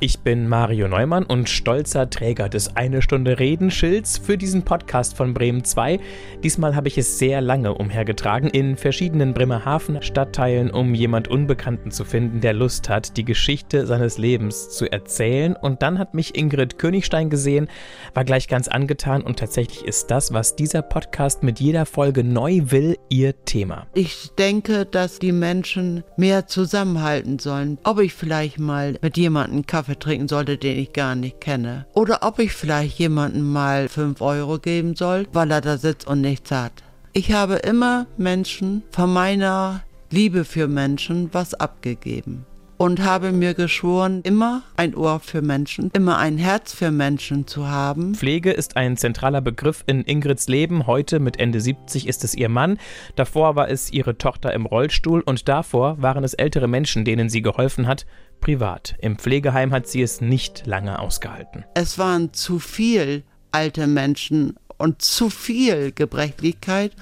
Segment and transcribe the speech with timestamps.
[0.00, 5.32] Ich bin Mario Neumann und stolzer Träger des Eine Stunde Redenschilds für diesen Podcast von
[5.32, 6.00] Bremen 2.
[6.42, 12.04] Diesmal habe ich es sehr lange umhergetragen in verschiedenen Bremerhaven Stadtteilen, um jemand Unbekannten zu
[12.04, 15.54] finden, der Lust hat, die Geschichte seines Lebens zu erzählen.
[15.54, 17.68] Und dann hat mich Ingrid Königstein gesehen,
[18.14, 22.62] war gleich ganz angetan und tatsächlich ist das, was dieser Podcast mit jeder Folge neu
[22.66, 23.86] will, ihr Thema.
[23.94, 27.78] Ich denke, dass die Menschen mehr zusammenhalten sollen.
[27.84, 31.84] Ob ich vielleicht mal mit jemandem Kaffee Kaffee trinken sollte, den ich gar nicht kenne.
[31.92, 36.22] Oder ob ich vielleicht jemandem mal 5 Euro geben soll, weil er da sitzt und
[36.22, 36.72] nichts hat.
[37.12, 44.20] Ich habe immer Menschen von meiner Liebe für Menschen was abgegeben und habe mir geschworen,
[44.22, 48.14] immer ein Ohr für Menschen, immer ein Herz für Menschen zu haben.
[48.14, 50.86] Pflege ist ein zentraler Begriff in Ingrids Leben.
[50.86, 52.78] Heute mit Ende 70 ist es ihr Mann.
[53.16, 57.42] Davor war es ihre Tochter im Rollstuhl und davor waren es ältere Menschen, denen sie
[57.42, 58.06] geholfen hat,
[58.40, 58.96] privat.
[59.00, 61.64] Im Pflegeheim hat sie es nicht lange ausgehalten.
[61.74, 66.92] Es waren zu viel alte Menschen und zu viel Gebrechlichkeit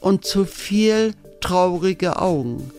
[0.00, 2.70] und zu viel traurige Augen.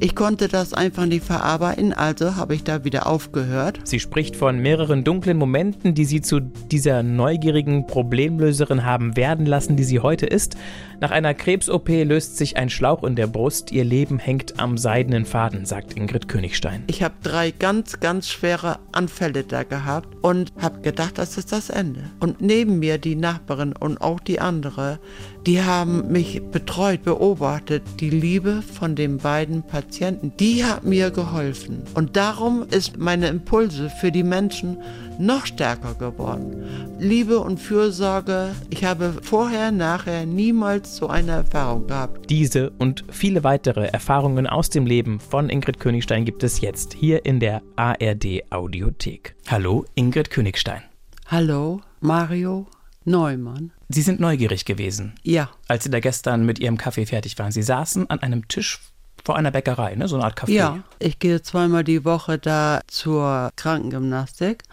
[0.00, 3.80] Ich konnte das einfach nicht verarbeiten, also habe ich da wieder aufgehört.
[3.82, 9.74] Sie spricht von mehreren dunklen Momenten, die sie zu dieser neugierigen Problemlöserin haben werden lassen,
[9.74, 10.56] die sie heute ist.
[11.00, 13.72] Nach einer Krebs-OP löst sich ein Schlauch in der Brust.
[13.72, 16.84] Ihr Leben hängt am seidenen Faden, sagt Ingrid Königstein.
[16.86, 21.70] Ich habe drei ganz, ganz schwere Anfälle da gehabt und habe gedacht, das ist das
[21.70, 22.04] Ende.
[22.20, 25.00] Und neben mir die Nachbarin und auch die andere,
[25.46, 27.82] die haben mich betreut, beobachtet.
[28.00, 31.82] Die Liebe von den beiden Patienten, die hat mir geholfen.
[31.94, 34.78] Und darum ist meine Impulse für die Menschen
[35.18, 36.64] noch stärker geworden.
[36.98, 42.30] Liebe und Fürsorge, ich habe vorher, nachher niemals so eine Erfahrung gehabt.
[42.30, 47.24] Diese und viele weitere Erfahrungen aus dem Leben von Ingrid Königstein gibt es jetzt hier
[47.24, 49.34] in der ARD Audiothek.
[49.48, 50.82] Hallo, Ingrid Königstein.
[51.26, 52.66] Hallo, Mario
[53.04, 53.72] Neumann.
[53.88, 55.14] Sie sind neugierig gewesen.
[55.22, 55.50] Ja.
[55.66, 57.52] Als Sie da gestern mit Ihrem Kaffee fertig waren.
[57.52, 58.80] Sie saßen an einem Tisch
[59.24, 60.08] vor einer Bäckerei, ne?
[60.08, 60.50] so eine Art Café.
[60.50, 64.64] Ja, ich gehe zweimal die Woche da zur Krankengymnastik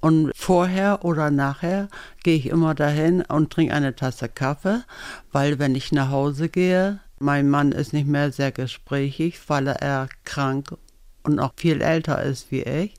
[0.00, 1.88] und vorher oder nachher
[2.22, 4.84] gehe ich immer dahin und trinke eine Tasse Kaffee,
[5.32, 10.08] weil wenn ich nach Hause gehe, mein Mann ist nicht mehr sehr gesprächig, weil er
[10.24, 10.76] krank
[11.24, 12.94] und auch viel älter ist wie ich.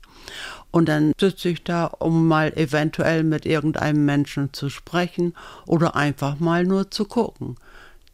[0.70, 5.34] Und dann sitze ich da, um mal eventuell mit irgendeinem Menschen zu sprechen
[5.66, 7.56] oder einfach mal nur zu gucken.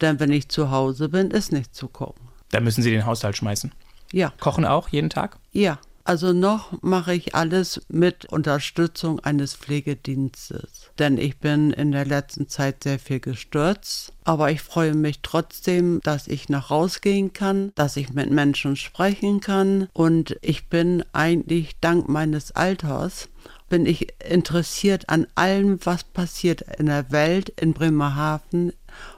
[0.01, 2.26] Denn wenn ich zu Hause bin, ist nicht zu gucken.
[2.51, 3.71] Da müssen Sie den Haushalt schmeißen.
[4.11, 4.33] Ja.
[4.39, 5.37] Kochen auch jeden Tag?
[5.51, 5.79] Ja.
[6.03, 10.89] Also noch mache ich alles mit Unterstützung eines Pflegedienstes.
[10.97, 14.13] Denn ich bin in der letzten Zeit sehr viel gestürzt.
[14.23, 19.41] Aber ich freue mich trotzdem, dass ich nach rausgehen kann, dass ich mit Menschen sprechen
[19.41, 19.89] kann.
[19.91, 23.27] Und ich bin eigentlich dank meines Alters
[23.69, 28.73] bin ich interessiert an allem, was passiert in der Welt, in Bremerhaven,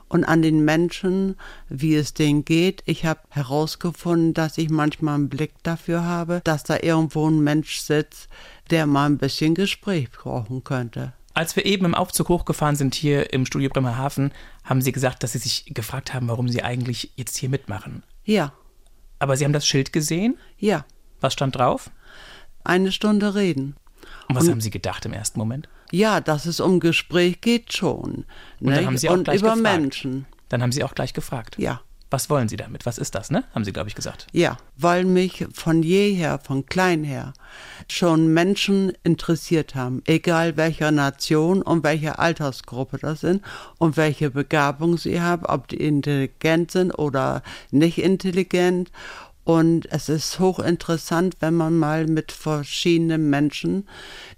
[0.10, 1.36] und an den Menschen,
[1.70, 2.84] wie es denen geht.
[2.86, 7.80] Ich habe herausgefunden, dass ich manchmal einen Blick dafür habe, dass da irgendwo ein Mensch
[7.80, 8.28] sitzt,
[8.70, 11.14] der mal ein bisschen Gespräch brauchen könnte.
[11.34, 14.32] Als wir eben im Aufzug hochgefahren sind hier im Studio Bremerhaven,
[14.64, 18.04] haben Sie gesagt, dass Sie sich gefragt haben, warum Sie eigentlich jetzt hier mitmachen.
[18.26, 18.52] Ja.
[19.20, 20.38] Aber Sie haben das Schild gesehen?
[20.58, 20.86] Ja.
[21.22, 21.92] Was stand drauf?
[22.64, 23.76] Eine Stunde reden.
[24.28, 25.70] Und was Und, haben Sie gedacht im ersten Moment?
[25.92, 28.26] Ja, dass es um Gespräch geht schon.
[28.60, 29.80] Und, dann haben Sie auch Und gleich über gefragt.
[29.80, 30.26] Menschen.
[30.50, 31.56] Dann haben Sie auch gleich gefragt.
[31.58, 31.82] Ja.
[32.12, 32.88] Was wollen Sie damit?
[32.88, 33.44] Was ist das, ne?
[33.54, 34.26] Haben Sie, glaube ich, gesagt.
[34.32, 37.34] Ja, weil mich von jeher, von klein her,
[37.88, 43.44] schon Menschen interessiert haben, egal welcher Nation und welche Altersgruppe das sind
[43.78, 48.92] und welche Begabung sie haben, ob die intelligent sind oder nicht intelligent.
[49.50, 53.88] Und es ist hochinteressant, wenn man mal mit verschiedenen Menschen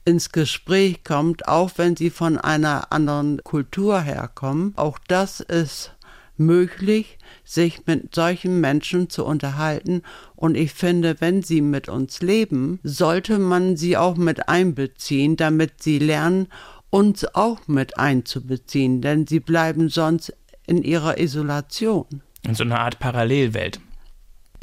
[0.06, 4.72] ins Gespräch kommt, auch wenn sie von einer anderen Kultur herkommen.
[4.78, 5.94] Auch das ist
[6.38, 10.04] möglich, sich mit solchen Menschen zu unterhalten.
[10.38, 15.84] Und ich finde, wenn sie mit uns leben, sollte man sie auch mit einbeziehen, damit
[15.84, 16.47] sie lernen,
[16.90, 20.34] uns auch mit einzubeziehen, denn sie bleiben sonst
[20.66, 22.06] in ihrer Isolation.
[22.44, 23.82] In so einer Art Parallelwelt.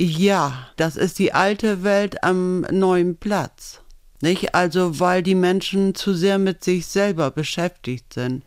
[0.01, 3.81] Ja, das ist die alte Welt am neuen Platz.
[4.21, 4.55] Nicht?
[4.55, 8.43] Also, weil die Menschen zu sehr mit sich selber beschäftigt sind.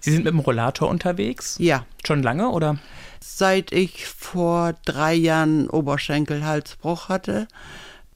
[0.00, 1.56] Sie sind mit dem Rollator unterwegs?
[1.58, 1.86] Ja.
[2.06, 2.78] Schon lange oder?
[3.20, 7.48] Seit ich vor drei Jahren Oberschenkelhalsbruch hatte,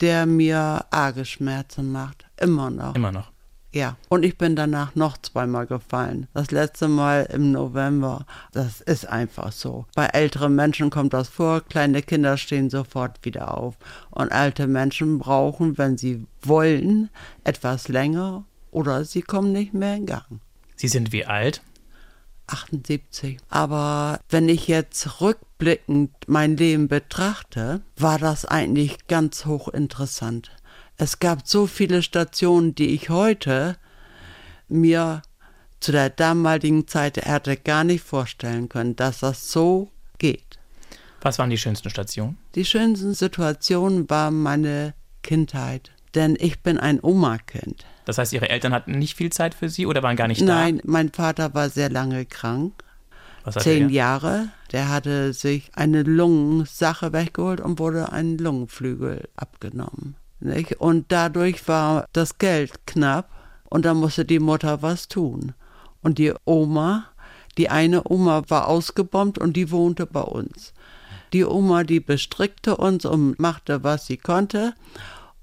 [0.01, 2.25] der mir arge Schmerzen macht.
[2.39, 2.95] Immer noch.
[2.95, 3.31] Immer noch.
[3.73, 6.27] Ja, und ich bin danach noch zweimal gefallen.
[6.33, 8.25] Das letzte Mal im November.
[8.53, 9.85] Das ist einfach so.
[9.93, 13.75] Bei älteren Menschen kommt das vor, kleine Kinder stehen sofort wieder auf.
[14.09, 17.09] Und alte Menschen brauchen, wenn sie wollen,
[17.43, 20.39] etwas länger oder sie kommen nicht mehr in Gang.
[20.75, 21.61] Sie sind wie alt?
[22.47, 23.37] 78.
[23.49, 30.51] Aber wenn ich jetzt rückblickend mein Leben betrachte, war das eigentlich ganz hochinteressant.
[30.99, 33.77] Es gab so viele Stationen, die ich heute
[34.67, 35.21] mir
[35.79, 40.57] zu der damaligen Zeit hätte gar nicht vorstellen können, dass das so geht.
[41.21, 42.37] Was waren die schönsten Stationen?
[42.55, 47.85] Die schönsten Situationen war meine Kindheit, denn ich bin ein Oma-Kind.
[48.05, 50.47] Das heißt, Ihre Eltern hatten nicht viel Zeit für Sie oder waren gar nicht Nein,
[50.47, 50.55] da?
[50.55, 52.73] Nein, mein Vater war sehr lange krank.
[53.43, 53.89] Was Zehn?
[53.89, 54.49] Jahre.
[54.71, 60.15] Der hatte sich eine Lungensache weggeholt und wurde ein Lungenflügel abgenommen.
[60.39, 60.73] Nicht?
[60.79, 63.29] Und dadurch war das Geld knapp
[63.69, 65.53] und da musste die Mutter was tun.
[66.01, 67.05] Und die Oma,
[67.57, 70.73] die eine Oma war ausgebombt und die wohnte bei uns.
[71.33, 74.73] Die Oma, die bestrickte uns und machte, was sie konnte.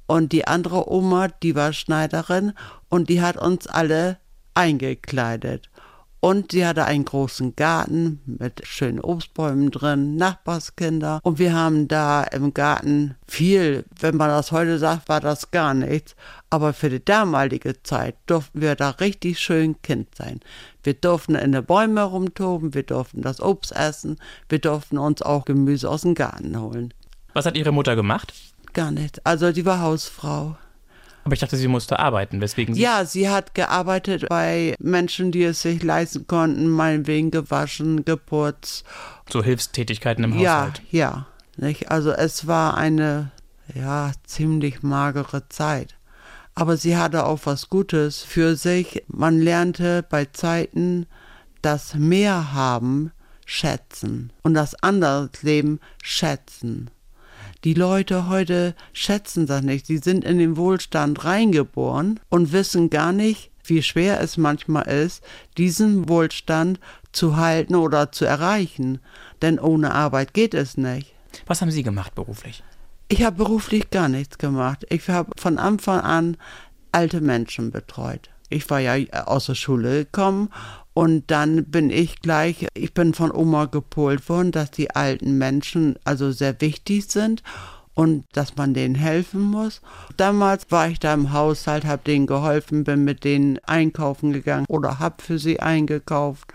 [0.07, 2.53] Und die andere Oma, die war Schneiderin
[2.89, 4.19] und die hat uns alle
[4.55, 5.69] eingekleidet.
[6.25, 11.21] Und sie hatte einen großen Garten mit schönen Obstbäumen drin, Nachbarskinder.
[11.23, 15.75] Und wir haben da im Garten viel, wenn man das heute sagt, war das gar
[15.75, 16.17] nichts.
[16.49, 20.41] Aber für die damalige Zeit durften wir da richtig schön Kind sein.
[20.83, 24.17] Wir durften in den Bäumen rumtoben, wir durften das Obst essen,
[24.49, 26.95] wir durften uns auch Gemüse aus dem Garten holen.
[27.35, 28.33] Was hat Ihre Mutter gemacht?
[28.73, 29.19] Gar nichts.
[29.25, 30.57] Also die war Hausfrau.
[31.25, 32.83] Aber ich dachte, sie musste arbeiten, weswegen sie.
[32.83, 38.85] Ja, sie hat gearbeitet bei Menschen, die es sich leisten konnten, meinetwegen gewaschen, geputzt.
[39.31, 40.83] So Hilfstätigkeiten im ja, Haushalt.
[40.91, 41.27] Ja,
[41.57, 41.91] nicht?
[41.91, 43.31] Also es war eine,
[43.75, 45.97] ja, ziemlich magere Zeit.
[46.55, 49.03] Aber sie hatte auch was Gutes für sich.
[49.09, 51.07] Man lernte bei Zeiten
[51.63, 53.11] das Mehr haben
[53.47, 56.91] schätzen und das andere Leben schätzen.
[57.65, 59.87] Die Leute heute schätzen das nicht.
[59.87, 65.25] Sie sind in den Wohlstand reingeboren und wissen gar nicht, wie schwer es manchmal ist,
[65.57, 66.79] diesen Wohlstand
[67.13, 69.01] zu halten oder zu erreichen.
[69.41, 71.15] Denn ohne Arbeit geht es nicht.
[71.47, 72.63] Was haben Sie gemacht beruflich?
[73.09, 74.85] Ich habe beruflich gar nichts gemacht.
[74.91, 76.37] Ich habe von Anfang an
[76.93, 78.29] alte Menschen betreut.
[78.51, 80.51] Ich war ja aus der Schule gekommen
[80.95, 85.97] und dann bin ich gleich, ich bin von Oma gepolt worden, dass die alten Menschen
[86.05, 87.43] also sehr wichtig sind
[87.95, 89.83] und dass man denen helfen muss.
[90.17, 95.01] Damals war ich da im Haushalt, habe denen geholfen, bin mit denen einkaufen gegangen oder
[95.01, 96.53] habe für sie eingekauft.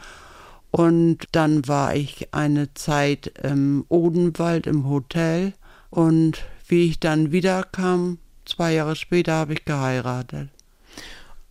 [0.71, 5.53] Und dann war ich eine Zeit im Odenwald im Hotel
[5.89, 10.49] und wie ich dann wiederkam, zwei Jahre später habe ich geheiratet.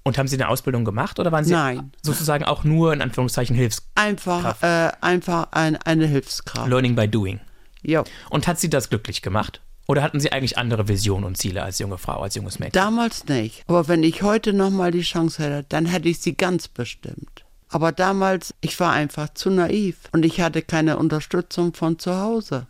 [0.04, 1.92] Und haben Sie eine Ausbildung gemacht oder waren Sie Nein.
[2.02, 6.68] sozusagen auch nur in Anführungszeichen Hilfs Einfach, äh, einfach ein, eine Hilfskraft.
[6.68, 7.40] Learning by Doing?
[7.82, 8.04] Ja.
[8.30, 9.60] Und hat Sie das glücklich gemacht?
[9.86, 12.72] Oder hatten Sie eigentlich andere Visionen und Ziele als junge Frau, als junges Mädchen?
[12.72, 13.64] Damals nicht.
[13.66, 17.44] Aber wenn ich heute nochmal die Chance hätte, dann hätte ich sie ganz bestimmt.
[17.70, 22.66] Aber damals, ich war einfach zu naiv und ich hatte keine Unterstützung von zu Hause.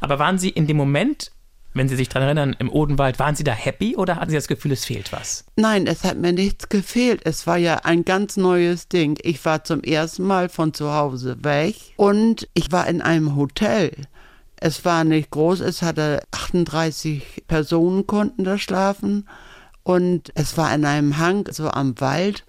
[0.00, 1.30] Aber waren Sie in dem Moment,
[1.74, 4.48] wenn Sie sich daran erinnern, im Odenwald, waren Sie da happy oder hatten Sie das
[4.48, 5.44] Gefühl, es fehlt was?
[5.56, 7.20] Nein, es hat mir nichts gefehlt.
[7.24, 9.18] Es war ja ein ganz neues Ding.
[9.22, 13.92] Ich war zum ersten Mal von zu Hause weg und ich war in einem Hotel.
[14.56, 19.28] Es war nicht groß, es hatte 38 Personen konnten da schlafen
[19.82, 22.44] und es war in einem Hang, so am Wald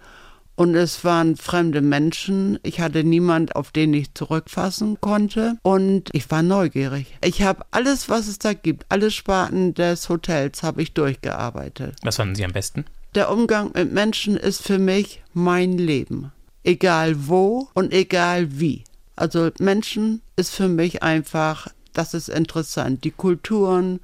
[0.56, 2.60] und es waren fremde Menschen.
[2.64, 5.58] Ich hatte niemand, auf den ich zurückfassen konnte.
[5.64, 7.18] Und ich war neugierig.
[7.22, 11.96] Ich habe alles, was es da gibt, alle Sparten des Hotels habe ich durchgearbeitet.
[12.04, 12.86] Was fanden Sie am besten?
[13.16, 16.32] Der Umgang mit Menschen ist für mich mein Leben.
[16.64, 18.84] Egal wo und egal wie.
[19.16, 23.04] Also Menschen ist für mich einfach, das ist interessant.
[23.04, 24.00] Die Kulturen,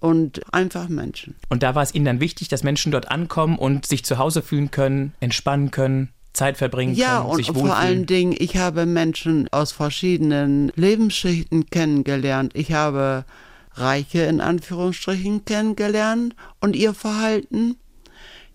[0.00, 1.36] und einfach Menschen.
[1.48, 4.42] Und da war es Ihnen dann wichtig, dass Menschen dort ankommen und sich zu Hause
[4.42, 7.76] fühlen können, entspannen können, Zeit verbringen ja, können, und sich vor wohlfühlen.
[7.76, 12.52] allen Dingen, ich habe Menschen aus verschiedenen Lebensschichten kennengelernt.
[12.54, 13.24] Ich habe
[13.74, 17.76] Reiche in Anführungsstrichen kennengelernt und ihr Verhalten.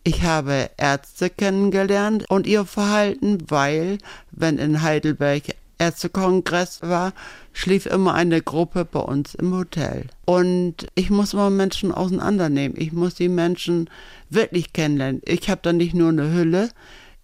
[0.04, 3.98] Ich habe Ärzte kennengelernt und ihr Verhalten, weil,
[4.32, 5.44] wenn in Heidelberg
[5.78, 7.14] Ärztekongress war,
[7.56, 10.08] schlief immer eine Gruppe bei uns im Hotel.
[10.26, 12.80] Und ich muss immer Menschen auseinandernehmen.
[12.80, 13.90] Ich muss die Menschen
[14.30, 15.22] wirklich kennenlernen.
[15.26, 16.70] Ich habe da nicht nur eine Hülle.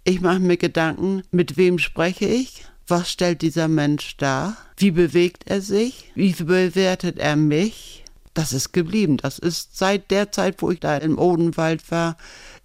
[0.04, 2.66] Ich mache mir Gedanken, mit wem spreche ich?
[2.88, 4.58] Was stellt dieser Mensch dar?
[4.78, 6.12] Wie bewegt er sich?
[6.16, 8.02] Wie bewertet er mich?
[8.34, 9.18] das ist geblieben.
[9.18, 12.18] Das ist seit der Zeit, wo ich da im Odenwald war,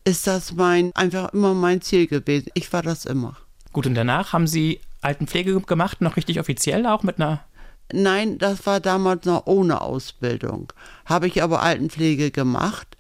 [0.05, 2.51] ist das mein, einfach immer mein Ziel gewesen.
[2.55, 3.37] Ich war das immer.
[3.73, 7.45] Gut, und danach haben Sie Altenpflege gemacht, noch richtig offiziell auch mit einer
[7.93, 10.73] Nein, das war damals noch ohne Ausbildung.
[11.05, 12.97] Habe ich aber Altenpflege gemacht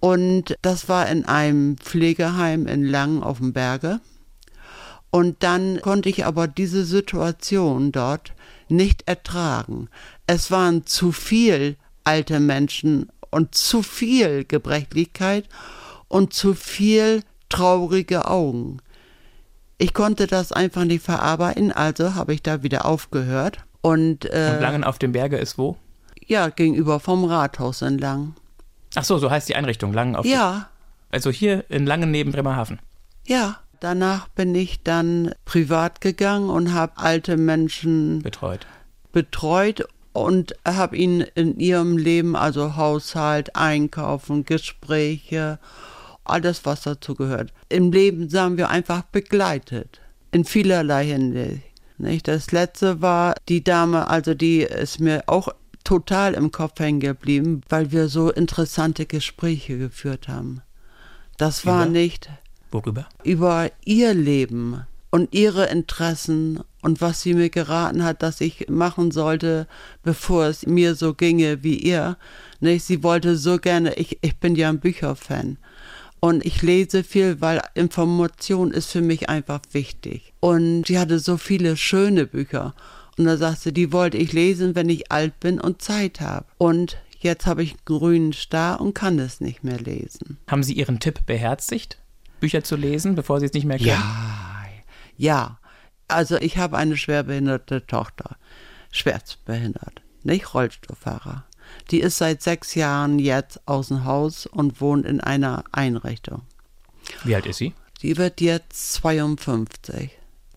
[0.00, 4.00] und das war in einem Pflegeheim in Langen auf dem Berge.
[5.10, 8.32] Und dann konnte ich aber diese Situation dort
[8.68, 9.88] nicht ertragen.
[10.26, 15.48] Es waren zu viel alte Menschen und zu viel Gebrechlichkeit
[16.08, 18.78] und zu viel traurige Augen.
[19.78, 23.64] Ich konnte das einfach nicht verarbeiten, also habe ich da wieder aufgehört.
[23.82, 25.76] Und, äh, und Langen auf dem Berge ist wo?
[26.26, 28.36] Ja, gegenüber vom Rathaus in Langen.
[28.94, 30.68] Ach so, so heißt die Einrichtung, Langen auf Ja.
[31.10, 32.80] Also hier in Langen neben Bremerhaven.
[33.26, 38.66] Ja, danach bin ich dann privat gegangen und habe alte Menschen betreut.
[39.12, 45.58] Betreut und habe ihnen in ihrem Leben, also Haushalt, Einkaufen, Gespräche,
[46.24, 47.52] alles, was dazu gehört.
[47.68, 50.00] Im Leben, sagen wir, einfach begleitet.
[50.32, 51.69] In vielerlei Hinsicht.
[52.00, 52.28] Nicht?
[52.28, 55.48] Das letzte war die Dame, also die ist mir auch
[55.84, 60.62] total im Kopf hängen geblieben, weil wir so interessante Gespräche geführt haben.
[61.36, 61.92] Das war über?
[61.92, 62.30] nicht
[62.70, 63.06] worüber?
[63.24, 69.10] Über ihr Leben und ihre Interessen und was sie mir geraten hat, dass ich machen
[69.10, 69.66] sollte,
[70.02, 72.16] bevor es mir so ginge wie ihr.
[72.60, 72.84] Nicht?
[72.84, 75.58] Sie wollte so gerne, ich, ich bin ja ein Bücherfan.
[76.20, 80.34] Und ich lese viel, weil Information ist für mich einfach wichtig.
[80.40, 82.74] Und sie hatte so viele schöne Bücher.
[83.16, 86.46] Und da sagte sie, die wollte ich lesen, wenn ich alt bin und Zeit habe.
[86.58, 90.38] Und jetzt habe ich einen grünen Star und kann es nicht mehr lesen.
[90.46, 91.98] Haben Sie Ihren Tipp beherzigt,
[92.38, 93.88] Bücher zu lesen, bevor Sie es nicht mehr können?
[93.88, 94.64] Ja,
[95.16, 95.58] ja.
[96.08, 98.36] Also ich habe eine schwerbehinderte Tochter.
[98.90, 101.44] Schwerstbehindert, nicht Rollstuhlfahrer.
[101.90, 106.42] Die ist seit sechs Jahren jetzt aus dem Haus und wohnt in einer Einrichtung.
[107.24, 107.74] Wie alt ist sie?
[108.02, 110.10] Die wird jetzt 52.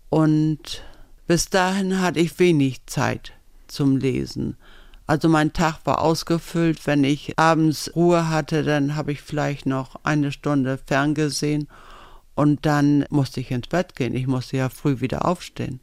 [0.09, 0.83] Und
[1.25, 3.33] bis dahin hatte ich wenig Zeit
[3.67, 4.57] zum Lesen.
[5.07, 6.85] Also mein Tag war ausgefüllt.
[6.85, 11.67] Wenn ich abends Ruhe hatte, dann habe ich vielleicht noch eine Stunde ferngesehen
[12.35, 14.15] und dann musste ich ins Bett gehen.
[14.15, 15.79] Ich musste ja früh wieder aufstehen.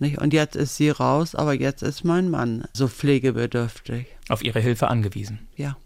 [0.00, 0.18] Nicht?
[0.18, 4.06] Und jetzt ist sie raus, aber jetzt ist mein Mann so pflegebedürftig.
[4.30, 5.46] Auf ihre Hilfe angewiesen.
[5.56, 5.76] Ja.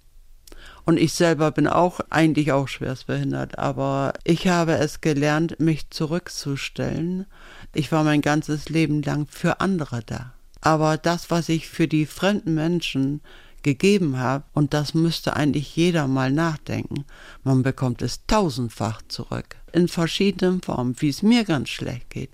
[0.84, 7.26] Und ich selber bin auch eigentlich auch schwerstbehindert, aber ich habe es gelernt, mich zurückzustellen.
[7.74, 10.34] Ich war mein ganzes Leben lang für andere da.
[10.60, 13.20] Aber das, was ich für die fremden Menschen
[13.62, 17.04] gegeben habe, und das müsste eigentlich jeder mal nachdenken,
[17.42, 19.56] man bekommt es tausendfach zurück.
[19.72, 22.30] In verschiedenen Formen, wie es mir ganz schlecht geht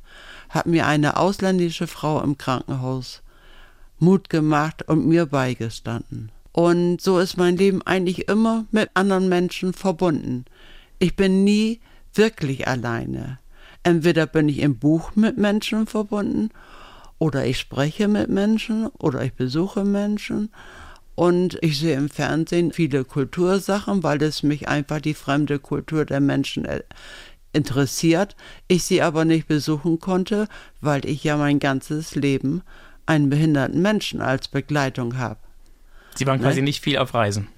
[0.51, 3.23] hat mir eine ausländische Frau im Krankenhaus
[3.99, 6.31] Mut gemacht und mir beigestanden.
[6.53, 10.45] Und so ist mein Leben eigentlich immer mit anderen Menschen verbunden.
[10.99, 11.81] Ich bin nie
[12.15, 13.39] wirklich alleine.
[13.83, 16.51] Entweder bin ich im Buch mit Menschen verbunden,
[17.19, 20.51] oder ich spreche mit Menschen, oder ich besuche Menschen.
[21.15, 26.21] Und ich sehe im Fernsehen viele Kultursachen, weil es mich einfach die fremde Kultur der
[26.21, 26.67] Menschen
[27.53, 28.37] interessiert,
[28.69, 30.49] ich sie aber nicht besuchen konnte,
[30.81, 32.63] weil ich ja mein ganzes Leben
[33.07, 35.41] einen behinderten Menschen als Begleitung habe.
[36.15, 36.67] Sie waren quasi ne?
[36.67, 37.49] nicht viel auf Reisen.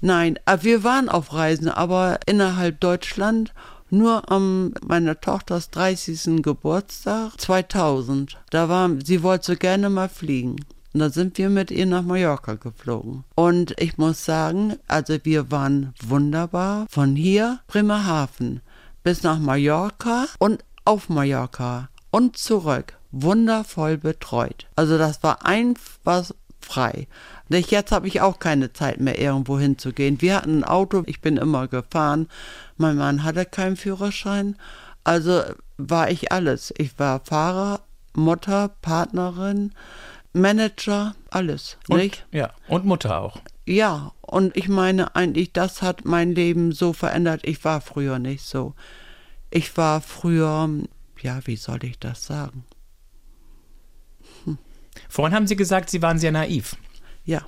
[0.00, 3.54] Nein, äh, wir waren auf Reisen, aber innerhalb Deutschland
[3.90, 6.42] nur am meiner Tochters 30.
[6.42, 8.38] Geburtstag 2000.
[8.50, 10.56] Da war, sie wollte so gerne mal fliegen.
[10.92, 13.24] Und da sind wir mit ihr nach Mallorca geflogen.
[13.34, 16.86] Und ich muss sagen, also wir waren wunderbar.
[16.88, 18.60] Von hier Bremerhaven
[19.04, 22.94] bis nach Mallorca und auf Mallorca und zurück.
[23.12, 24.66] Wundervoll betreut.
[24.74, 27.06] Also das war einfach frei.
[27.48, 30.20] Nicht jetzt habe ich auch keine Zeit mehr, irgendwo hinzugehen.
[30.20, 32.28] Wir hatten ein Auto, ich bin immer gefahren.
[32.76, 34.56] Mein Mann hatte keinen Führerschein.
[35.04, 35.42] Also
[35.76, 36.72] war ich alles.
[36.76, 37.80] Ich war Fahrer,
[38.14, 39.72] Mutter, Partnerin,
[40.32, 41.76] Manager, alles.
[41.88, 42.26] Und, nicht?
[42.32, 43.38] Ja, und Mutter auch.
[43.66, 47.40] Ja, und ich meine eigentlich, das hat mein Leben so verändert.
[47.44, 48.74] Ich war früher nicht so.
[49.50, 50.68] Ich war früher,
[51.22, 52.64] ja, wie soll ich das sagen?
[54.44, 54.58] Hm.
[55.08, 56.76] Vorhin haben Sie gesagt, Sie waren sehr naiv.
[57.24, 57.42] Ja,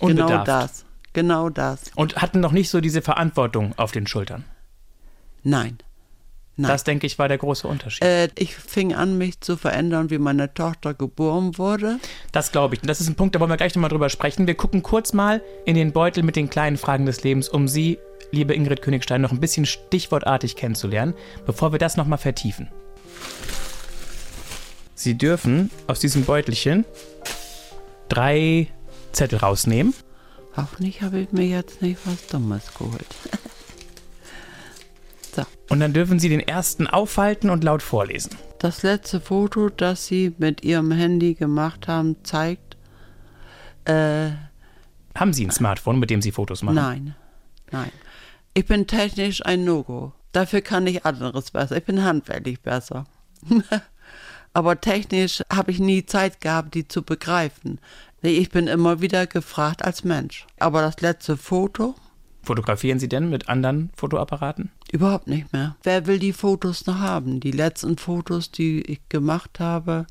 [0.00, 0.30] Unbedarft.
[0.30, 0.84] genau das.
[1.14, 1.82] Genau das.
[1.94, 4.44] Und hatten noch nicht so diese Verantwortung auf den Schultern.
[5.44, 5.78] Nein.
[6.56, 6.70] Nein.
[6.70, 8.04] Das, denke ich, war der große Unterschied.
[8.04, 11.98] Äh, ich fing an, mich zu verändern, wie meine Tochter geboren wurde.
[12.30, 12.82] Das glaube ich.
[12.82, 14.46] Und das ist ein Punkt, da wollen wir gleich nochmal drüber sprechen.
[14.46, 17.98] Wir gucken kurz mal in den Beutel mit den kleinen Fragen des Lebens, um Sie,
[18.30, 22.68] liebe Ingrid Königstein, noch ein bisschen stichwortartig kennenzulernen, bevor wir das nochmal vertiefen.
[24.94, 26.84] Sie dürfen aus diesem Beutelchen
[28.08, 28.68] drei
[29.10, 29.92] Zettel rausnehmen.
[30.56, 33.06] Hoffentlich habe ich mir jetzt nicht was Dummes geholt.
[35.34, 35.42] so.
[35.70, 38.36] Und dann dürfen Sie den ersten aufhalten und laut vorlesen.
[38.58, 42.76] Das letzte Foto, das Sie mit Ihrem Handy gemacht haben, zeigt.
[43.84, 44.30] Äh,
[45.14, 46.76] haben Sie ein Smartphone, mit dem Sie Fotos machen?
[46.76, 47.14] Nein,
[47.70, 47.90] nein.
[48.54, 50.12] Ich bin technisch ein No-Go.
[50.32, 51.76] Dafür kann ich anderes besser.
[51.76, 53.04] Ich bin handwerklich besser.
[54.52, 57.80] Aber technisch habe ich nie Zeit gehabt, die zu begreifen.
[58.22, 60.46] Ich bin immer wieder gefragt als Mensch.
[60.58, 61.94] Aber das letzte Foto?
[62.44, 64.70] Fotografieren Sie denn mit anderen Fotoapparaten?
[64.92, 65.76] Überhaupt nicht mehr.
[65.82, 67.40] Wer will die Fotos noch haben?
[67.40, 70.06] Die letzten Fotos, die ich gemacht habe,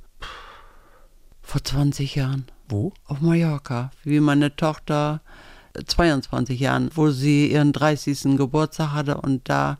[1.42, 2.46] vor 20 Jahren.
[2.68, 2.94] Wo?
[3.06, 3.92] Auf Mallorca.
[4.04, 5.22] Wie meine Tochter
[5.86, 8.38] 22 Jahren, wo sie ihren 30.
[8.38, 9.78] Geburtstag hatte und da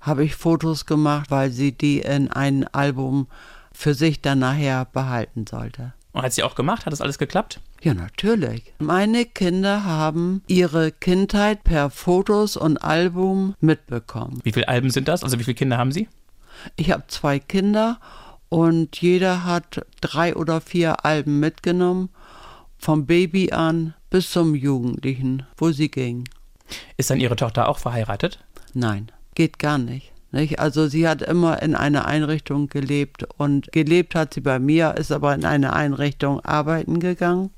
[0.00, 3.28] habe ich Fotos gemacht, weil sie die in ein Album
[3.72, 5.92] für sich dann nachher behalten sollte.
[6.16, 6.86] Und hat sie auch gemacht?
[6.86, 7.60] Hat das alles geklappt?
[7.82, 8.72] Ja, natürlich.
[8.78, 14.40] Meine Kinder haben ihre Kindheit per Fotos und Album mitbekommen.
[14.42, 15.22] Wie viele Alben sind das?
[15.22, 16.08] Also wie viele Kinder haben Sie?
[16.76, 18.00] Ich habe zwei Kinder
[18.48, 22.08] und jeder hat drei oder vier Alben mitgenommen,
[22.78, 26.24] vom Baby an bis zum Jugendlichen, wo sie ging.
[26.96, 28.42] Ist dann Ihre Tochter auch verheiratet?
[28.72, 30.12] Nein, geht gar nicht.
[30.36, 30.58] Nicht?
[30.58, 35.10] Also sie hat immer in einer Einrichtung gelebt und gelebt hat sie bei mir, ist
[35.10, 37.50] aber in eine Einrichtung arbeiten gegangen.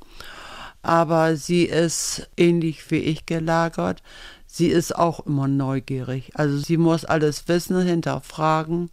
[0.80, 4.04] Aber sie ist ähnlich wie ich gelagert.
[4.46, 6.30] Sie ist auch immer neugierig.
[6.34, 8.90] Also sie muss alles wissen, hinterfragen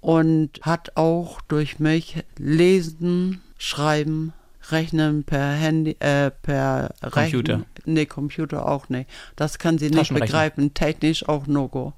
[0.00, 4.32] und hat auch durch mich lesen, schreiben,
[4.70, 7.54] Rechnen per Handy, äh, per Computer.
[7.54, 7.66] Rechnen.
[7.84, 9.10] Nee, Computer auch nicht.
[9.36, 10.74] Das kann sie nicht begreifen.
[10.74, 11.94] Technisch auch No-Go.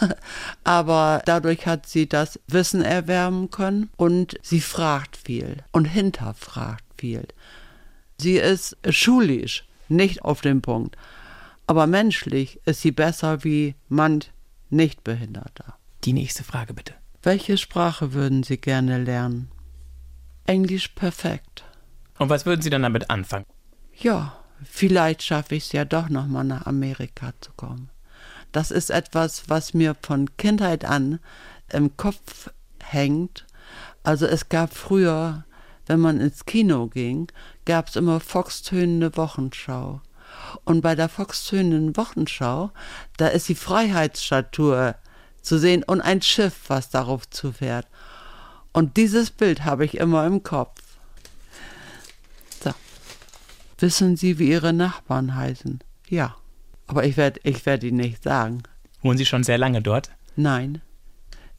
[0.64, 7.26] Aber dadurch hat sie das Wissen erwärmen können und sie fragt viel und hinterfragt viel.
[8.18, 10.96] Sie ist schulisch, nicht auf dem Punkt.
[11.66, 14.30] Aber menschlich ist sie besser wie manch
[14.70, 15.76] Nichtbehinderter.
[16.04, 16.94] Die nächste Frage bitte.
[17.22, 19.50] Welche Sprache würden Sie gerne lernen?
[20.46, 21.63] Englisch perfekt.
[22.18, 23.46] Und was würden Sie dann damit anfangen?
[23.96, 27.90] Ja, vielleicht schaffe ich es ja doch nochmal nach Amerika zu kommen.
[28.52, 31.18] Das ist etwas, was mir von Kindheit an
[31.72, 32.50] im Kopf
[32.82, 33.46] hängt.
[34.04, 35.44] Also es gab früher,
[35.86, 37.26] wenn man ins Kino ging,
[37.64, 40.00] gab es immer Foxtönende Wochenschau.
[40.64, 42.70] Und bei der Foxtönenden Wochenschau,
[43.16, 44.94] da ist die Freiheitsstatue
[45.42, 47.86] zu sehen und ein Schiff, was darauf zufährt.
[48.72, 50.80] Und dieses Bild habe ich immer im Kopf.
[53.84, 55.80] Wissen Sie, wie Ihre Nachbarn heißen?
[56.08, 56.36] Ja.
[56.86, 58.62] Aber ich werde ich werd Ihnen nicht sagen.
[59.02, 60.10] Wohnen Sie schon sehr lange dort?
[60.36, 60.80] Nein.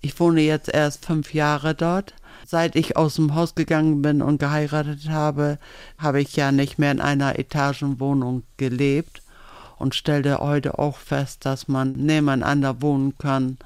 [0.01, 2.15] Ich wohne jetzt erst fünf Jahre dort.
[2.43, 5.59] Seit ich aus dem Haus gegangen bin und geheiratet habe,
[5.99, 9.21] habe ich ja nicht mehr in einer Etagenwohnung gelebt
[9.77, 13.59] und stellte heute auch fest, dass man nebeneinander wohnen kann,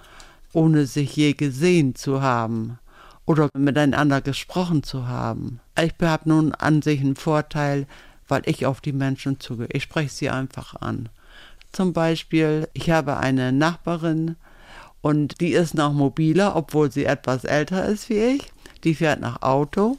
[0.51, 2.77] ohne sich je gesehen zu haben
[3.25, 5.61] oder miteinander gesprochen zu haben.
[5.81, 7.87] Ich habe nun an sich einen Vorteil,
[8.29, 9.67] weil ich auf die Menschen zugehe.
[9.71, 11.09] Ich spreche sie einfach an.
[11.71, 14.35] Zum Beispiel, ich habe eine Nachbarin
[15.01, 18.51] und die ist noch mobiler, obwohl sie etwas älter ist wie ich.
[18.83, 19.97] Die fährt nach Auto.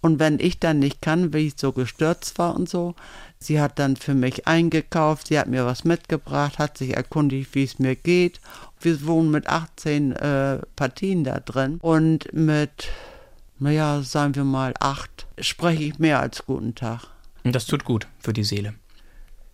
[0.00, 2.94] Und wenn ich dann nicht kann, wie ich so gestürzt war und so,
[3.40, 7.64] sie hat dann für mich eingekauft, sie hat mir was mitgebracht, hat sich erkundigt, wie
[7.64, 8.40] es mir geht.
[8.80, 12.88] Wir wohnen mit 18 äh, Partien da drin und mit,
[13.58, 17.08] naja, sagen wir mal, acht spreche ich mehr als guten Tag.
[17.44, 18.74] Und das tut gut für die Seele.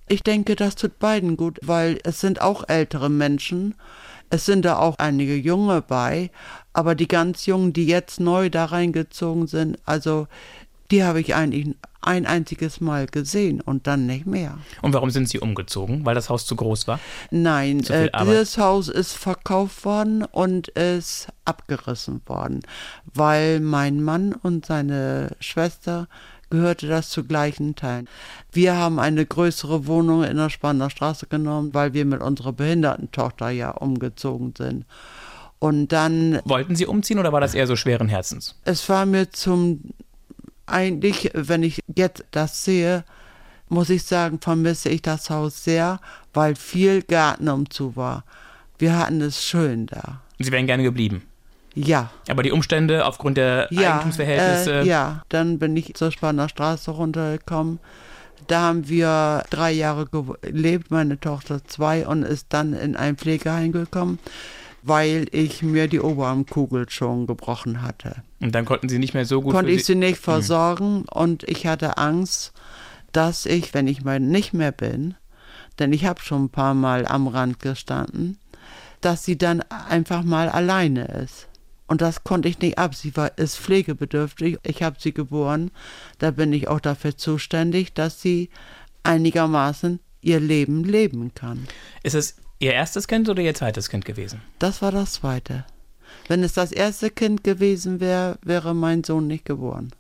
[0.09, 3.75] Ich denke, das tut beiden gut, weil es sind auch ältere Menschen.
[4.31, 6.31] Es sind da auch einige Junge bei,
[6.73, 10.27] aber die ganz Jungen, die jetzt neu da reingezogen sind, also
[10.91, 14.59] die habe ich eigentlich ein einziges Mal gesehen und dann nicht mehr.
[14.83, 16.05] Und warum sind Sie umgezogen?
[16.05, 17.01] Weil das Haus zu groß war?
[17.31, 22.61] Nein, äh, dieses Haus ist verkauft worden und ist abgerissen worden,
[23.13, 26.09] weil mein Mann und seine Schwester
[26.55, 28.09] gehörte das zu gleichen Teilen.
[28.53, 33.51] Wir haben eine größere Wohnung in der Spanner Straße genommen, weil wir mit unserer Behindertentochter
[33.51, 34.87] ja umgezogen sind.
[35.59, 36.41] Und dann.
[36.45, 38.61] Wollten Sie umziehen oder war das eher so schweren Herzens?
[38.65, 39.81] Es war mir zum.
[40.67, 43.05] Eigentlich, wenn ich jetzt das sehe,
[43.69, 46.01] muss ich sagen, vermisse ich das Haus sehr,
[46.33, 48.25] weil viel Garten umzu war.
[48.79, 50.23] Wir hatten es schön da.
[50.39, 51.23] Sie wären gerne geblieben?
[51.75, 52.11] Ja.
[52.29, 54.81] Aber die Umstände aufgrund der ja, Eigentumsverhältnisse.
[54.81, 57.81] Äh, ja, dann bin ich zur Spanner Straße runtergekommen.
[58.47, 63.73] Da haben wir drei Jahre gelebt, meine Tochter zwei, und ist dann in ein Pflegeheim
[63.73, 64.19] gekommen,
[64.83, 68.17] weil ich mir die Oberarmkugel schon gebrochen hatte.
[68.41, 69.55] Und dann konnten Sie nicht mehr so gut.
[69.55, 70.25] Konnte ich sie nicht mhm.
[70.25, 71.05] versorgen mhm.
[71.11, 72.53] und ich hatte Angst,
[73.13, 75.15] dass ich, wenn ich mal nicht mehr bin,
[75.79, 78.39] denn ich habe schon ein paar Mal am Rand gestanden,
[79.01, 81.49] dass sie dann einfach mal alleine ist.
[81.87, 82.95] Und das konnte ich nicht ab.
[82.95, 84.59] Sie war, ist pflegebedürftig.
[84.63, 85.71] Ich habe sie geboren.
[86.19, 88.49] Da bin ich auch dafür zuständig, dass sie
[89.03, 91.69] einigermaßen ihr Leben leben kann.
[92.03, 94.41] Ist es Ihr erstes Kind oder Ihr zweites Kind gewesen?
[94.59, 95.67] Das war das zweite.
[96.29, 99.91] Wenn es das erste Kind gewesen wäre, wäre mein Sohn nicht geboren.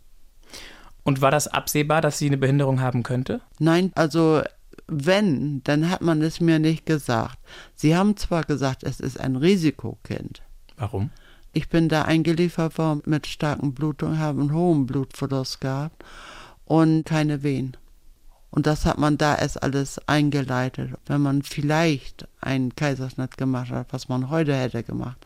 [1.02, 3.42] Und war das absehbar, dass sie eine Behinderung haben könnte?
[3.58, 4.42] Nein, also
[4.86, 7.38] wenn, dann hat man es mir nicht gesagt.
[7.74, 10.40] Sie haben zwar gesagt, es ist ein Risikokind.
[10.76, 11.10] Warum?
[11.56, 16.04] Ich bin da eingeliefert worden mit starken Blutungen, habe einen hohen Blutverlust gehabt
[16.64, 17.76] und keine Wehen.
[18.50, 20.90] Und das hat man da erst alles eingeleitet.
[21.06, 25.24] Wenn man vielleicht einen Kaiserschnitt gemacht hat, was man heute hätte gemacht,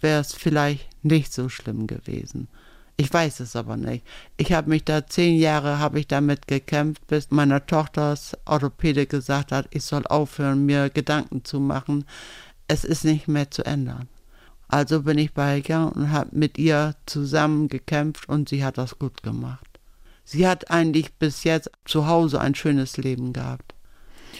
[0.00, 2.48] wäre es vielleicht nicht so schlimm gewesen.
[2.96, 4.06] Ich weiß es aber nicht.
[4.38, 9.52] Ich habe mich da zehn Jahre habe ich damit gekämpft, bis meiner Tochters Orthopäde gesagt
[9.52, 12.06] hat, ich soll aufhören, mir Gedanken zu machen.
[12.68, 14.08] Es ist nicht mehr zu ändern.
[14.68, 19.22] Also bin ich beigegangen und habe mit ihr zusammen gekämpft und sie hat das gut
[19.22, 19.66] gemacht.
[20.24, 23.74] Sie hat eigentlich bis jetzt zu Hause ein schönes Leben gehabt.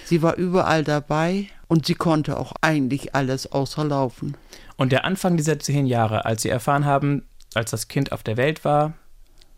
[0.04, 4.36] Sie war überall dabei und sie konnte auch eigentlich alles außer laufen.
[4.76, 8.36] Und der Anfang dieser zehn Jahre, als Sie erfahren haben, als das Kind auf der
[8.36, 8.92] Welt war,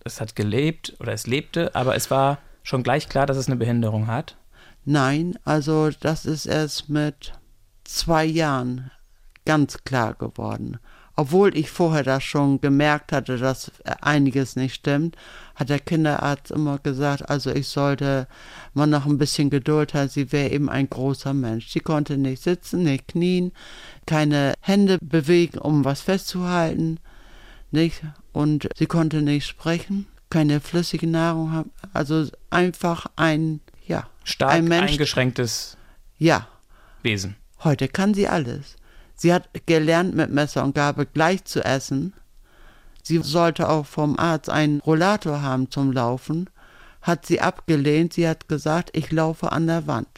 [0.05, 3.57] es hat gelebt oder es lebte, aber es war schon gleich klar, dass es eine
[3.57, 4.37] Behinderung hat?
[4.85, 7.33] Nein, also das ist erst mit
[7.85, 8.91] zwei Jahren
[9.45, 10.79] ganz klar geworden.
[11.17, 15.17] Obwohl ich vorher das schon gemerkt hatte, dass einiges nicht stimmt,
[15.55, 18.27] hat der Kinderarzt immer gesagt, also ich sollte
[18.73, 21.69] mal noch ein bisschen Geduld haben, sie wäre eben ein großer Mensch.
[21.69, 23.53] Sie konnte nicht sitzen, nicht knien,
[24.07, 26.99] keine Hände bewegen, um was festzuhalten,
[27.71, 28.03] nicht?
[28.33, 34.65] Und sie konnte nicht sprechen, keine flüssige Nahrung haben, also einfach ein, ja, stark ein
[34.65, 35.77] Mensch, eingeschränktes
[36.17, 36.49] ja.
[37.03, 37.37] Wesen.
[37.63, 38.77] Heute kann sie alles.
[39.21, 42.15] Sie hat gelernt, mit Messer und Gabel gleich zu essen.
[43.03, 46.49] Sie sollte auch vom Arzt einen Rollator haben zum Laufen.
[47.03, 48.15] Hat sie abgelehnt.
[48.15, 50.09] Sie hat gesagt, ich laufe an der Wand.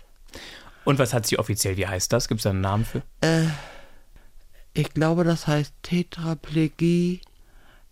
[0.85, 1.77] Und was hat sie offiziell?
[1.77, 2.29] Wie heißt das?
[2.29, 3.03] Gibt es da einen Namen für?
[3.23, 3.47] Äh,
[4.73, 7.23] ich glaube, das heißt Tetraplegie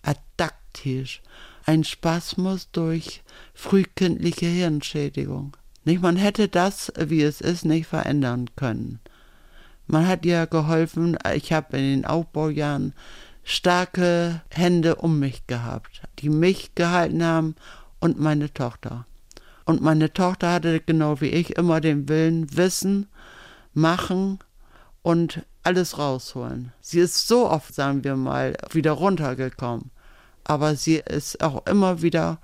[0.02, 1.22] adaktisch.
[1.66, 5.56] Ein Spasmus durch frühkindliche Hirnschädigung.
[5.84, 9.00] Nicht, man hätte das, wie es ist, nicht verändern können.
[9.90, 11.18] Man hat ihr geholfen.
[11.34, 12.94] Ich habe in den Aufbaujahren
[13.42, 17.56] starke Hände um mich gehabt, die mich gehalten haben
[17.98, 19.04] und meine Tochter.
[19.64, 23.08] Und meine Tochter hatte genau wie ich immer den Willen, wissen,
[23.74, 24.38] machen
[25.02, 26.72] und alles rausholen.
[26.80, 29.90] Sie ist so oft, sagen wir mal, wieder runtergekommen,
[30.44, 32.38] aber sie ist auch immer wieder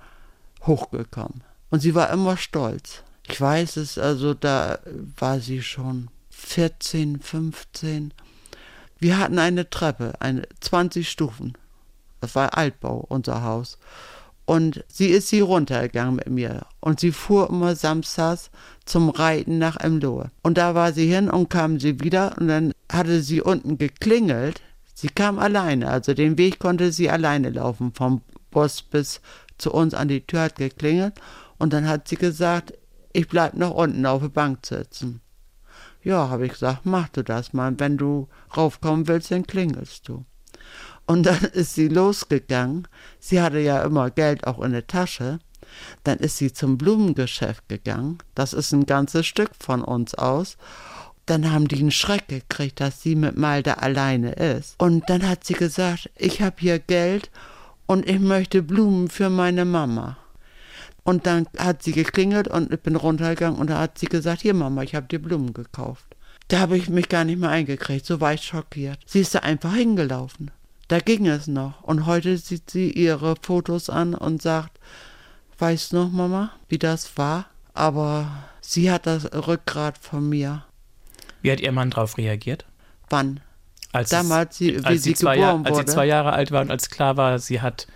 [0.65, 1.45] hochgekommen.
[1.69, 3.03] Und sie war immer stolz.
[3.25, 4.79] Ich weiß es, also da
[5.17, 8.13] war sie schon 14, 15.
[8.99, 11.53] Wir hatten eine Treppe, eine 20 Stufen.
[12.21, 13.77] Das war Altbau, unser Haus.
[14.45, 16.65] Und sie ist sie runtergegangen mit mir.
[16.79, 18.49] Und sie fuhr immer samstags
[18.85, 20.31] zum Reiten nach Emlohe.
[20.41, 22.37] Und da war sie hin und kam sie wieder.
[22.39, 24.61] Und dann hatte sie unten geklingelt.
[24.93, 25.89] Sie kam alleine.
[25.89, 27.93] Also den Weg konnte sie alleine laufen.
[27.93, 28.21] Vom
[28.51, 29.21] Bus bis
[29.57, 31.15] zu uns an die Tür hat geklingelt.
[31.57, 32.73] Und dann hat sie gesagt,
[33.11, 35.19] ich bleib noch unten auf der Bank sitzen.
[36.07, 37.77] Ja, habe ich gesagt, mach du das mal.
[37.77, 40.23] Wenn du raufkommen willst, dann klingelst du.
[41.05, 42.87] Und dann ist sie losgegangen.
[43.19, 45.39] Sie hatte ja immer Geld auch in der Tasche.
[46.05, 48.19] Dann ist sie zum Blumengeschäft gegangen.
[48.35, 50.55] Das ist ein ganzes Stück von uns aus.
[51.25, 54.75] Dann haben die einen Schreck gekriegt, dass sie mit Malte alleine ist.
[54.77, 57.29] Und dann hat sie gesagt, ich habe hier Geld
[57.85, 60.15] und ich möchte Blumen für meine Mama.
[61.07, 64.53] Und dann hat sie geklingelt und ich bin runtergegangen und da hat sie gesagt, hier
[64.53, 66.03] Mama, ich habe dir Blumen gekauft.
[66.49, 68.99] Da habe ich mich gar nicht mehr eingekriegt, so war ich schockiert.
[69.05, 70.51] Sie ist da einfach hingelaufen.
[70.89, 71.81] Da ging es noch.
[71.81, 74.81] Und heute sieht sie ihre Fotos an und sagt,
[75.59, 77.45] weißt du noch, Mama, wie das war?
[77.73, 80.65] Aber sie hat das Rückgrat von mir.
[81.41, 82.65] Wie hat ihr Mann darauf reagiert?
[83.09, 83.39] Wann?
[83.93, 85.69] Als Damals, sie, wie als sie, sie geboren Jahr, wurde.
[85.69, 87.87] Als sie zwei Jahre alt war und als klar war, sie hat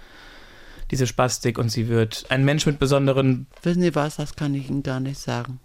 [0.92, 3.48] diese Spastik und sie wird ein Mensch mit besonderen.
[3.64, 5.60] Wissen Sie was, das kann ich Ihnen gar nicht sagen.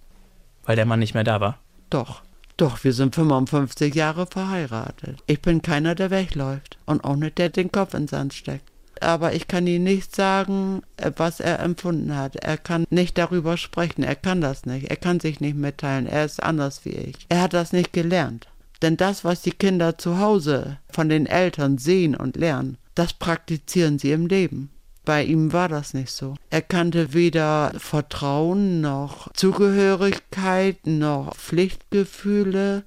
[0.64, 1.58] Weil der Mann nicht mehr da war.
[1.90, 2.22] Doch.
[2.56, 5.18] Doch, wir sind 55 Jahre verheiratet.
[5.26, 6.78] Ich bin keiner, der wegläuft.
[6.86, 8.70] Und auch nicht, der den Kopf ins Sand steckt.
[9.00, 12.36] Aber ich kann Ihnen nicht sagen, äh, was er empfunden hat.
[12.36, 14.02] Er kann nicht darüber sprechen.
[14.02, 14.88] Er kann das nicht.
[14.88, 16.06] Er kann sich nicht mitteilen.
[16.06, 17.26] Er ist anders wie ich.
[17.28, 18.48] Er hat das nicht gelernt.
[18.80, 23.98] Denn das, was die Kinder zu Hause von den Eltern sehen und lernen, das praktizieren
[23.98, 24.70] sie im Leben.
[25.06, 26.34] Bei ihm war das nicht so.
[26.50, 32.82] Er kannte weder Vertrauen noch Zugehörigkeit noch Pflichtgefühle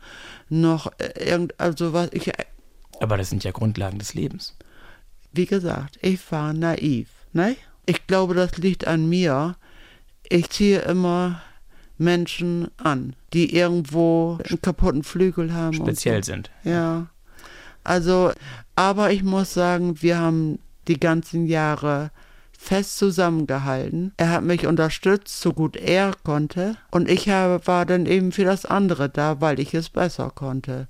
[0.50, 2.30] noch irgend also was ich
[3.00, 4.58] Aber das sind ja Grundlagen des Lebens.
[5.32, 7.56] Wie gesagt, ich war naiv, ne?
[7.86, 9.56] Ich glaube, das liegt an mir.
[10.28, 11.42] Ich ziehe immer
[11.98, 15.74] Menschen an, die irgendwo einen kaputten Flügel haben.
[15.74, 16.34] Speziell so.
[16.34, 16.52] sind.
[16.66, 17.08] Ja.
[17.86, 18.34] Also,
[18.76, 22.12] aber ich muss sagen, wir haben die ganzen Jahre
[22.52, 24.12] fest zusammengehalten.
[24.18, 26.76] Er hat mich unterstützt, so gut er konnte.
[26.92, 30.90] Und ich habe, war dann eben für das andere da, weil ich es besser konnte.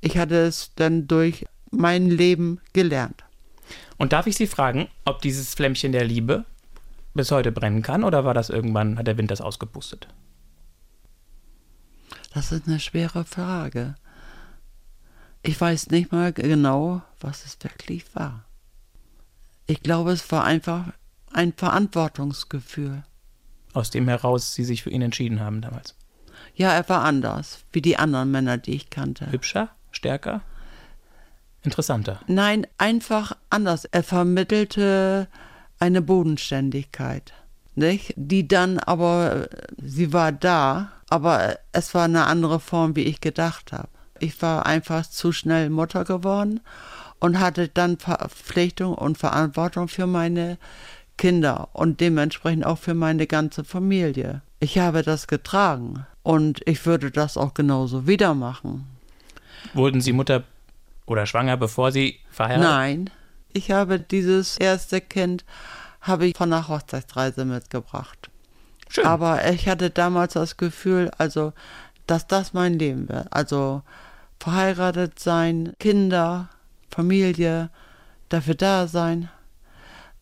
[0.00, 3.24] Ich hatte es dann durch mein Leben gelernt.
[3.98, 6.44] Und darf ich Sie fragen, ob dieses Flämmchen der Liebe
[7.12, 10.06] bis heute brennen kann oder war das irgendwann, hat der Wind das ausgepustet?
[12.32, 13.96] Das ist eine schwere Frage.
[15.42, 18.44] Ich weiß nicht mal genau, was es wirklich war.
[19.70, 20.86] Ich glaube, es war einfach
[21.32, 23.04] ein Verantwortungsgefühl.
[23.72, 25.94] Aus dem heraus Sie sich für ihn entschieden haben damals.
[26.56, 29.30] Ja, er war anders, wie die anderen Männer, die ich kannte.
[29.30, 29.68] Hübscher?
[29.92, 30.40] Stärker?
[31.62, 32.18] Interessanter.
[32.26, 33.84] Nein, einfach anders.
[33.84, 35.28] Er vermittelte
[35.78, 37.32] eine Bodenständigkeit,
[37.76, 38.14] nicht?
[38.16, 39.48] Die dann aber,
[39.80, 43.88] sie war da, aber es war eine andere Form, wie ich gedacht habe.
[44.18, 46.60] Ich war einfach zu schnell Mutter geworden
[47.20, 50.58] und hatte dann Verpflichtung und Verantwortung für meine
[51.16, 54.42] Kinder und dementsprechend auch für meine ganze Familie.
[54.58, 58.86] Ich habe das getragen und ich würde das auch genauso wieder machen.
[59.74, 60.44] Wurden Sie Mutter
[61.06, 62.70] oder schwanger, bevor Sie verheiratet?
[62.70, 63.10] Nein,
[63.52, 65.44] ich habe dieses erste Kind
[66.00, 68.30] habe ich von der Hochzeitsreise mitgebracht.
[68.88, 69.04] Schön.
[69.04, 71.52] Aber ich hatte damals das Gefühl, also,
[72.06, 73.26] dass das mein Leben wird.
[73.30, 73.82] Also
[74.38, 76.48] verheiratet sein, Kinder,
[76.90, 77.70] Familie,
[78.28, 79.28] dafür da sein.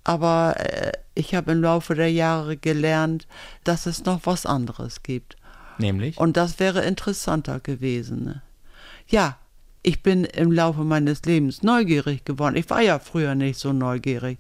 [0.05, 3.27] Aber äh, ich habe im Laufe der Jahre gelernt,
[3.65, 5.37] dass es noch was anderes gibt.
[5.79, 6.17] Nämlich?
[6.19, 8.41] Und das wäre interessanter gewesen.
[9.07, 9.37] Ja,
[9.83, 12.57] ich bin im Laufe meines Lebens neugierig geworden.
[12.57, 14.39] Ich war ja früher nicht so neugierig.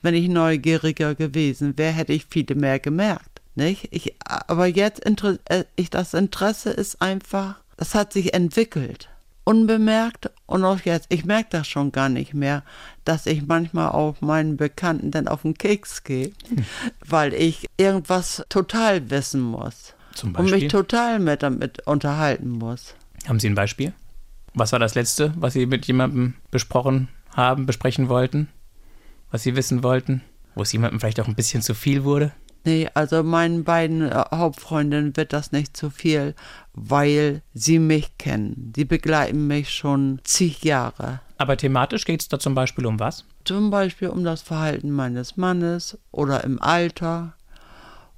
[0.00, 3.40] Wenn ich neugieriger gewesen wäre, hätte ich viele mehr gemerkt.
[3.54, 3.88] Nicht?
[3.90, 5.04] Ich, aber jetzt,
[5.46, 9.08] äh, ich, das Interesse ist einfach, das hat sich entwickelt
[9.48, 12.62] unbemerkt und auch jetzt, ich merke das schon gar nicht mehr,
[13.06, 16.66] dass ich manchmal auf meinen Bekannten dann auf den Keks gehe, hm.
[17.06, 19.94] weil ich irgendwas total wissen muss.
[20.12, 20.54] Zum Beispiel?
[20.54, 22.94] Und mich total mit damit unterhalten muss.
[23.26, 23.94] Haben Sie ein Beispiel?
[24.52, 28.48] Was war das Letzte, was Sie mit jemandem besprochen haben, besprechen wollten?
[29.30, 30.20] Was Sie wissen wollten?
[30.56, 32.32] Wo es jemandem vielleicht auch ein bisschen zu viel wurde?
[32.68, 36.34] Nee, also meinen beiden äh, Hauptfreundinnen wird das nicht zu viel,
[36.74, 38.74] weil sie mich kennen.
[38.76, 41.20] Die begleiten mich schon zig Jahre.
[41.38, 43.24] Aber thematisch geht es da zum Beispiel um was?
[43.46, 47.32] Zum Beispiel um das Verhalten meines Mannes oder im Alter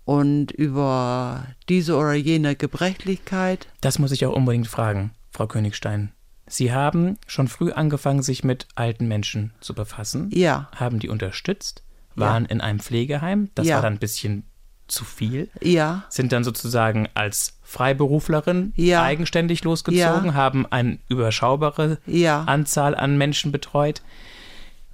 [0.05, 3.69] und über diese oder jene Gebrechlichkeit.
[3.81, 6.11] Das muss ich auch unbedingt fragen, Frau Königstein.
[6.49, 10.29] Sie haben schon früh angefangen, sich mit alten Menschen zu befassen.
[10.33, 10.69] Ja.
[10.75, 12.51] Haben die unterstützt waren ja.
[12.51, 13.51] in einem Pflegeheim.
[13.55, 13.77] Das ja.
[13.77, 14.45] war dann ein bisschen
[14.91, 15.49] zu viel.
[15.63, 16.05] Ja.
[16.09, 19.03] Sind dann sozusagen als Freiberuflerin ja.
[19.03, 21.99] eigenständig losgezogen, haben eine überschaubare
[22.47, 24.03] Anzahl an Menschen betreut.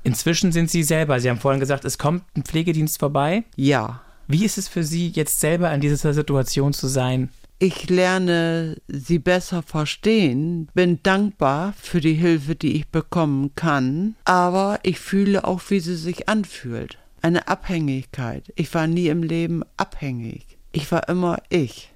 [0.05, 3.45] Inzwischen sind Sie selber, Sie haben vorhin gesagt, es kommt ein Pflegedienst vorbei.
[3.57, 4.03] Ja.
[4.29, 7.31] Wie ist es für Sie, jetzt selber in dieser Situation zu sein?
[7.59, 14.79] Ich lerne sie besser verstehen, bin dankbar für die Hilfe, die ich bekommen kann, aber
[14.83, 18.53] ich fühle auch, wie sie sich anfühlt eine Abhängigkeit.
[18.55, 20.59] Ich war nie im Leben abhängig.
[20.71, 21.93] Ich war immer ich.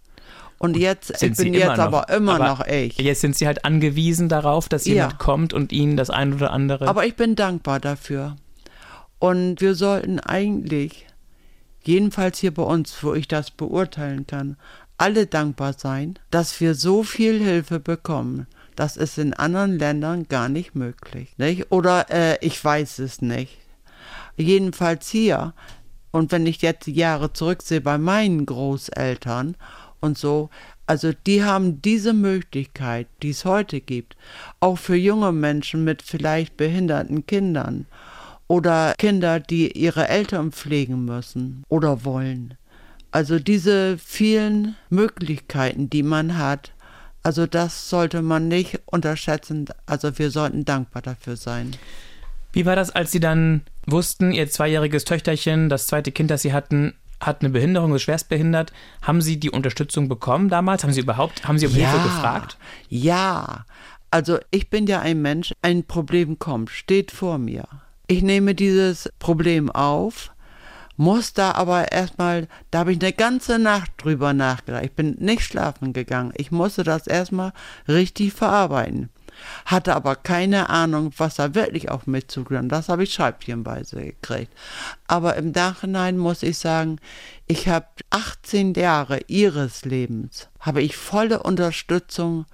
[0.59, 2.99] Und jetzt, sind ich bin Sie jetzt noch, aber immer aber noch ich.
[2.99, 5.19] Jetzt sind Sie halt angewiesen darauf, dass jemand ja.
[5.19, 6.89] kommt und Ihnen das ein oder andere.
[6.89, 8.37] Aber ich bin dankbar dafür.
[9.19, 11.07] Und wir sollten eigentlich,
[11.85, 14.57] jedenfalls hier bei uns, wo ich das beurteilen kann,
[14.99, 18.47] alle dankbar sein, dass wir so viel Hilfe bekommen.
[18.75, 21.33] Das ist in anderen Ländern gar nicht möglich.
[21.39, 21.71] Nicht?
[21.71, 23.60] Oder äh, ich weiß es nicht.
[24.37, 25.55] Jedenfalls hier.
[26.11, 29.57] Und wenn ich jetzt die Jahre zurücksehe bei meinen Großeltern
[30.01, 30.51] und so,
[30.87, 34.17] also die haben diese Möglichkeit, die es heute gibt,
[34.59, 37.87] auch für junge Menschen mit vielleicht behinderten Kindern
[38.49, 42.55] oder Kinder, die ihre Eltern pflegen müssen oder wollen.
[43.13, 46.73] Also diese vielen Möglichkeiten, die man hat,
[47.23, 49.67] also das sollte man nicht unterschätzen.
[49.87, 51.77] Also wir sollten dankbar dafür sein.
[52.53, 56.53] Wie war das, als Sie dann wussten, Ihr zweijähriges Töchterchen, das zweite Kind, das Sie
[56.53, 58.73] hatten, hat eine Behinderung, ist schwerstbehindert.
[59.03, 60.83] Haben Sie die Unterstützung bekommen damals?
[60.83, 62.57] Haben Sie überhaupt, haben Sie um ja, Hilfe gefragt?
[62.89, 63.67] Ja,
[64.11, 67.65] also ich bin ja ein Mensch, ein Problem kommt, steht vor mir.
[68.07, 70.33] Ich nehme dieses Problem auf,
[70.97, 74.85] muss da aber erstmal, da habe ich eine ganze Nacht drüber nachgedacht.
[74.85, 76.33] Ich bin nicht schlafen gegangen.
[76.37, 77.53] Ich musste das erstmal
[77.87, 79.11] richtig verarbeiten.
[79.65, 82.73] Hatte aber keine Ahnung, was da wirklich auf mich zukommt.
[82.73, 84.53] Das habe ich scheibchenweise gekriegt.
[85.07, 86.99] Aber im Nachhinein muss ich sagen,
[87.47, 92.47] ich habe 18 Jahre ihres Lebens, habe ich volle Unterstützung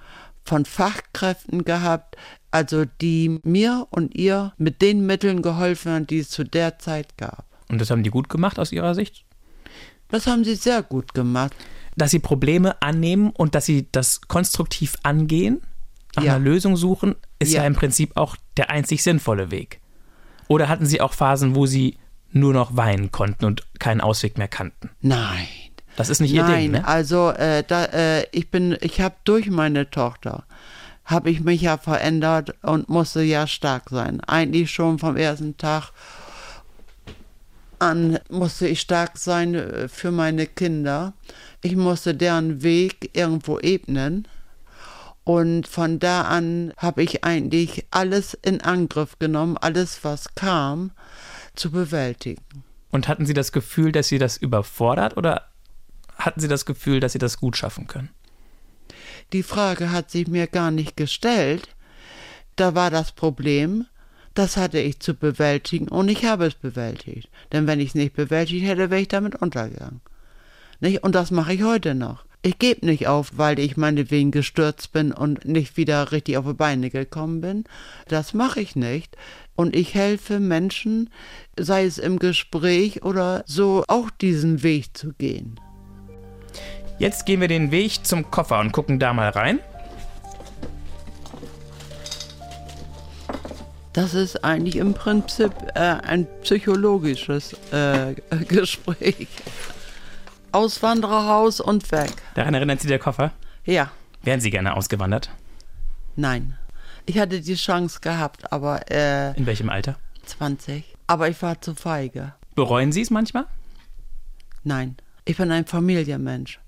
[0.45, 2.17] von Fachkräften gehabt,
[2.51, 7.19] also die mir und ihr mit den Mitteln geholfen haben, die es zu der Zeit
[7.19, 7.45] gab.
[7.69, 9.25] Und das haben die gut gemacht aus Ihrer Sicht?
[10.09, 11.55] Das haben sie sehr gut gemacht.
[11.97, 15.63] Dass Sie Probleme annehmen und dass Sie das konstruktiv angehen,
[16.17, 16.35] nach Ja.
[16.37, 17.63] einer Lösung suchen, ist ja.
[17.63, 17.67] Ja.
[17.67, 19.81] im Prinzip auch der einzig sinnvolle Weg.
[20.49, 21.99] Oder hatten Sie auch Phasen, wo Sie
[22.33, 24.91] nur noch weinen konnten und keinen Ausweg mehr kannten?
[25.01, 25.47] Nein.
[25.97, 26.87] Das ist nicht Ihr Nein, Ding, ne?
[26.87, 30.45] also äh, da, äh, ich bin, ich habe durch meine Tochter
[31.07, 34.21] habe ich mich ja verändert und musste ja stark sein.
[34.23, 35.93] Eigentlich schon vom ersten Tag
[37.79, 41.13] an musste ich stark sein äh, für meine Kinder.
[41.63, 44.27] Ich musste deren Weg irgendwo ebnen.
[45.27, 50.93] Und von da an habe ich eigentlich alles in Angriff genommen, alles was kam,
[51.57, 52.63] zu bewältigen.
[52.93, 55.49] Und hatten Sie das Gefühl, dass Sie das überfordert oder
[56.17, 58.11] hatten Sie das Gefühl, dass Sie das gut schaffen können?
[59.33, 61.71] Die Frage hat sich mir gar nicht gestellt.
[62.55, 63.85] Da war das Problem,
[64.35, 67.31] das hatte ich zu bewältigen und ich habe es bewältigt.
[67.51, 70.03] Denn wenn ich es nicht bewältigt hätte, wäre ich damit untergegangen.
[70.79, 71.03] Nicht?
[71.03, 72.25] Und das mache ich heute noch.
[72.43, 76.53] Ich gebe nicht auf, weil ich meinetwegen gestürzt bin und nicht wieder richtig auf die
[76.53, 77.65] Beine gekommen bin.
[78.07, 79.17] Das mache ich nicht.
[79.57, 81.11] Und ich helfe Menschen,
[81.59, 85.59] sei es im Gespräch oder so, auch diesen Weg zu gehen.
[86.99, 89.59] Jetzt gehen wir den Weg zum Koffer und gucken da mal rein.
[93.93, 98.15] Das ist eigentlich im Prinzip äh, ein psychologisches äh,
[98.47, 99.27] Gespräch.
[100.53, 102.13] Auswandererhaus und weg.
[102.35, 103.33] Daran erinnert Sie der Koffer?
[103.65, 103.91] Ja,
[104.23, 105.31] Wären Sie gerne ausgewandert?
[106.17, 106.57] nein.
[107.09, 109.97] Ich hatte die Chance gehabt, aber äh, In welchem Alter?
[110.25, 110.83] 20.
[111.07, 112.35] Aber ich war zu feige.
[112.57, 113.45] Bereuen Sie es manchmal?
[114.65, 116.59] Nein, ich bin ein Familienmensch.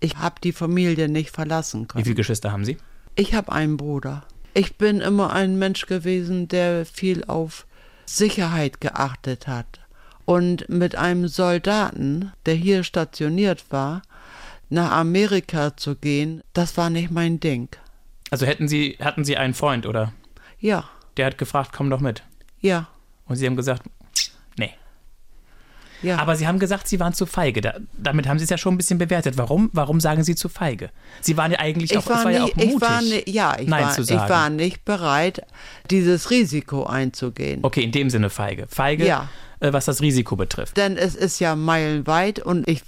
[0.00, 2.04] Ich habe die Familie nicht verlassen Wie können.
[2.04, 2.78] viele Geschwister haben Sie?
[3.14, 4.24] Ich habe einen Bruder.
[4.54, 7.66] Ich bin immer ein Mensch gewesen, der viel auf
[8.06, 9.80] Sicherheit geachtet hat.
[10.24, 14.02] Und mit einem Soldaten, der hier stationiert war,
[14.70, 17.68] nach Amerika zu gehen, das war nicht mein Ding.
[18.30, 20.12] Also hätten Sie, hatten Sie einen Freund oder
[20.58, 20.84] Ja,
[21.16, 22.22] der hat gefragt, komm doch mit.
[22.60, 22.88] ja,
[23.26, 23.82] Und Sie haben gesagt.
[26.04, 26.18] Ja.
[26.18, 27.60] Aber Sie haben gesagt, Sie waren zu feige.
[27.60, 29.36] Da, damit haben Sie es ja schon ein bisschen bewertet.
[29.36, 29.70] Warum?
[29.72, 30.90] Warum sagen Sie zu feige?
[31.20, 32.74] Sie waren ja eigentlich auch, war, war ja auch nicht, mutig.
[32.74, 35.42] ich war nicht, ja, ich Nein war, zu ich war nicht bereit,
[35.90, 37.60] dieses Risiko einzugehen.
[37.62, 38.66] Okay, in dem Sinne feige.
[38.68, 39.28] Feige, Ja.
[39.60, 40.76] äh, was das Risiko betrifft.
[40.76, 42.82] Denn es ist ja meilenweit und ich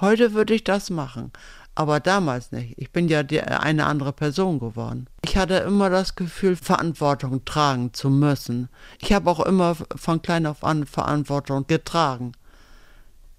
[0.00, 1.32] heute würde ich das machen.
[1.74, 2.74] Aber damals nicht.
[2.76, 5.06] Ich bin ja die, eine andere Person geworden.
[5.24, 8.68] Ich hatte immer das Gefühl, Verantwortung tragen zu müssen.
[9.00, 12.32] Ich habe auch immer von klein auf an Verantwortung getragen.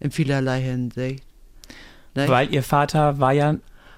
[0.04, 1.24] In vielerlei Hinsicht.
[2.13, 2.30] Nicht?
[2.30, 3.56] Weil Ihr Vater war ja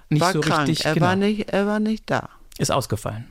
[0.09, 0.69] nicht war so krank.
[0.69, 2.29] richtig, er, genau, war nicht, er war nicht da.
[2.57, 3.25] ist ausgefallen.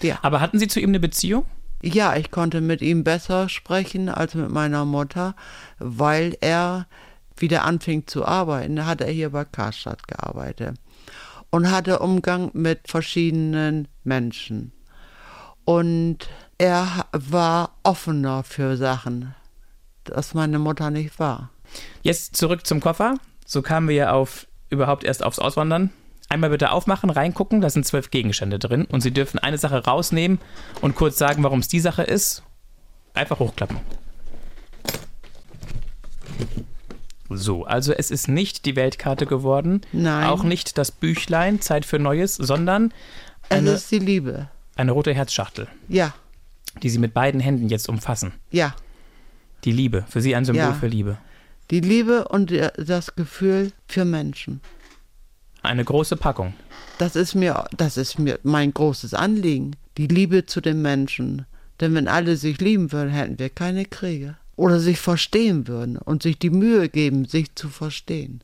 [0.00, 0.18] Ja.
[0.22, 1.44] Aber hatten Sie zu ihm eine Beziehung?
[1.82, 5.36] Ja, ich konnte mit ihm besser sprechen als mit meiner Mutter,
[5.78, 6.86] weil er
[7.36, 8.74] wieder anfing zu arbeiten.
[8.74, 10.76] Da hat er hier bei Karstadt gearbeitet
[11.50, 14.72] und hatte Umgang mit verschiedenen Menschen.
[15.64, 19.34] Und er war offener für Sachen,
[20.04, 21.50] das meine Mutter nicht war.
[22.02, 23.14] Jetzt zurück zum Koffer.
[23.46, 25.90] So kamen wir ja auf überhaupt erst aufs Auswandern.
[26.30, 30.38] Einmal bitte aufmachen, reingucken, da sind zwölf Gegenstände drin und Sie dürfen eine Sache rausnehmen
[30.82, 32.42] und kurz sagen, warum es die Sache ist.
[33.14, 33.78] Einfach hochklappen.
[37.30, 40.26] So, also es ist nicht die Weltkarte geworden, Nein.
[40.28, 42.92] auch nicht das Büchlein Zeit für Neues, sondern
[43.50, 44.48] Es eine, ist die Liebe.
[44.76, 46.14] eine rote Herzschachtel, Ja,
[46.82, 48.32] die Sie mit beiden Händen jetzt umfassen.
[48.50, 48.74] ja.
[49.64, 50.72] Die Liebe, für Sie ein Symbol Ja.
[50.72, 51.18] für Liebe.
[51.70, 54.60] Die Liebe und der- das Gefühl für Menschen.
[55.62, 56.54] Eine große Packung.
[56.98, 59.76] Das ist mir, das ist mir mein großes Anliegen.
[59.98, 61.44] Die Liebe zu den Menschen.
[61.80, 64.36] Denn wenn alle sich lieben würden, hätten wir keine Kriege.
[64.56, 68.40] Oder sich verstehen würden und sich die Mühe geben, sich zu verstehen.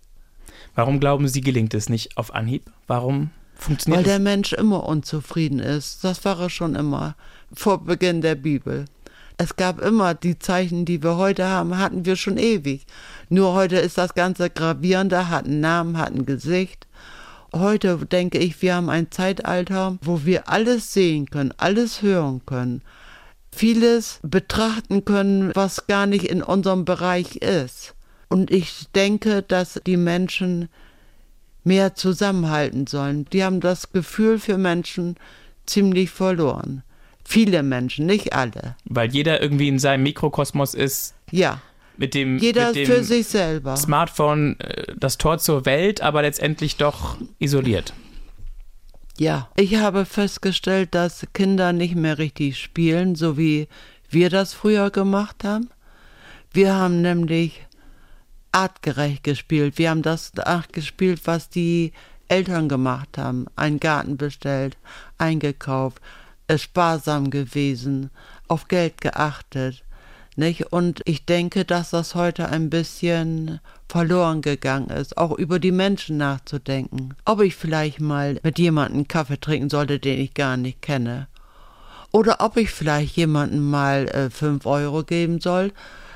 [0.75, 2.70] Warum glauben Sie, gelingt es nicht auf Anhieb?
[2.87, 4.22] Warum funktioniert Weil der es?
[4.22, 6.05] Mensch immer unzufrieden ist.
[6.05, 7.16] Das war er schon immer.
[7.53, 8.85] Vor Beginn der Bibel.
[9.37, 12.87] Es gab immer die Zeichen, die wir heute haben, hatten wir schon ewig.
[13.29, 16.87] Nur heute ist das Ganze gravierender, hat einen Namen, hat ein Gesicht.
[17.53, 22.83] Heute denke ich, wir haben ein Zeitalter, wo wir alles sehen können, alles hören können.
[23.55, 27.95] vieles betrachten können, was gar nicht in unserem Bereich ist.
[28.29, 30.68] Und ich denke, dass die Menschen
[31.62, 33.27] mehr zusammenhalten sollen.
[33.33, 35.16] Die haben das Gefühl für Menschen
[35.66, 36.83] ziemlich verloren.
[37.25, 38.77] Viele Menschen, nicht alle.
[38.85, 41.14] Weil jeder irgendwie in seinem Mikrokosmos ist.
[41.31, 41.62] Ja.
[41.97, 43.77] Mit dem, jeder mit dem für sich selber.
[43.77, 47.95] Smartphone äh, das Tor zur Welt, aber letztendlich doch isoliert.
[49.17, 53.69] Ja, ich habe festgestellt, dass Kinder nicht mehr richtig spielen, so wie
[54.11, 55.71] wir das früher gemacht haben.
[56.53, 57.65] Wir haben nämlich
[58.51, 59.79] artgerecht gespielt.
[59.79, 60.33] Wir haben das
[60.73, 61.93] gespielt, was die
[62.29, 63.47] Eltern gemacht haben.
[63.57, 64.77] Einen Garten bestellt,
[65.19, 66.01] eingekauft,
[66.57, 68.11] sparsam gewesen,
[68.49, 69.85] auf Geld geachtet.
[70.37, 70.72] Nicht?
[70.72, 76.16] Und ich denke, dass das heute ein bisschen verloren gegangen ist, auch über die Menschen
[76.16, 77.14] nachzudenken.
[77.24, 81.28] Ob ich vielleicht mal mit jemandem Kaffee trinken sollte, den ich gar nicht kenne.
[82.11, 85.72] Oder ob ich vielleicht jemandem mal äh, fünf Euro geben soll,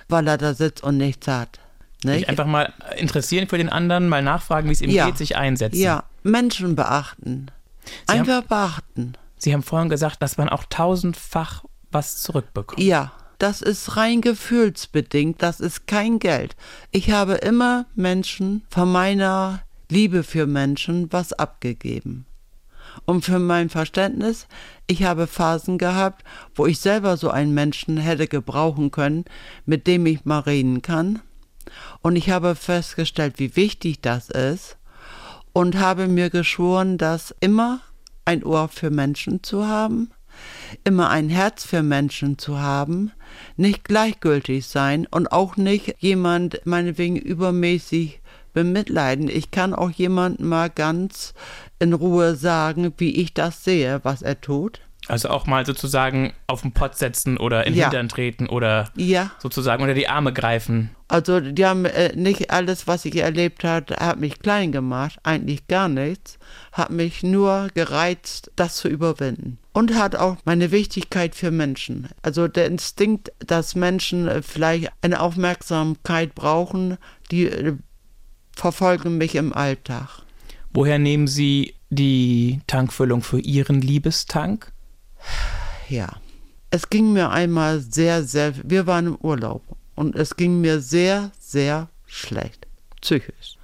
[0.08, 1.60] weil er da sitzt und nichts hat.
[2.04, 2.28] Nicht?
[2.28, 5.06] einfach mal interessieren für den anderen, mal nachfragen, wie es ihm ja.
[5.06, 5.80] geht, sich einsetzen.
[5.80, 7.50] Ja, Menschen beachten.
[8.06, 9.12] Sie einfach haben, beachten.
[9.36, 12.80] Sie haben vorhin gesagt, dass man auch tausendfach was zurückbekommt.
[12.80, 16.57] Ja, das ist rein gefühlsbedingt, das ist kein Geld.
[16.91, 22.26] Ich habe immer Menschen von meiner Liebe für Menschen was abgegeben.
[23.05, 24.49] Und für mein Verständnis,
[24.89, 26.24] ich habe Phasen gehabt,
[26.55, 29.24] wo ich selber so einen Menschen hätte gebrauchen können,
[29.66, 31.20] mit dem ich mal reden kann.
[32.03, 34.78] Und ich habe festgestellt, wie wichtig das ist
[35.53, 37.80] und habe mir geschworen, das immer
[38.24, 40.11] ein Ohr für Menschen zu haben
[40.84, 43.12] immer ein Herz für Menschen zu haben,
[43.57, 48.20] nicht gleichgültig sein und auch nicht jemand meinetwegen übermäßig
[48.53, 49.28] bemitleiden.
[49.28, 51.34] Ich kann auch jemandem mal ganz
[51.78, 54.80] in Ruhe sagen, wie ich das sehe, was er tut.
[55.09, 57.86] Also auch mal sozusagen auf den Pott setzen oder in den ja.
[57.86, 59.30] Hintern treten oder ja.
[59.38, 60.90] sozusagen unter die Arme greifen.
[61.09, 65.66] Also die haben äh, nicht alles, was ich erlebt habe, hat mich klein gemacht, eigentlich
[65.66, 66.38] gar nichts,
[66.72, 69.59] hat mich nur gereizt, das zu überwinden.
[69.72, 72.09] Und hat auch meine Wichtigkeit für Menschen.
[72.20, 76.98] Also der Instinkt, dass Menschen äh, vielleicht eine Aufmerksamkeit brauchen,
[77.30, 77.76] die äh,
[78.54, 80.22] verfolgen mich im Alltag.
[80.74, 84.72] Woher nehmen Sie die Tankfüllung für Ihren Liebestank?
[85.89, 86.09] Ja,
[86.70, 89.62] es ging mir einmal sehr, sehr, wir waren im Urlaub
[89.95, 92.66] und es ging mir sehr, sehr schlecht,
[93.01, 93.57] psychisch.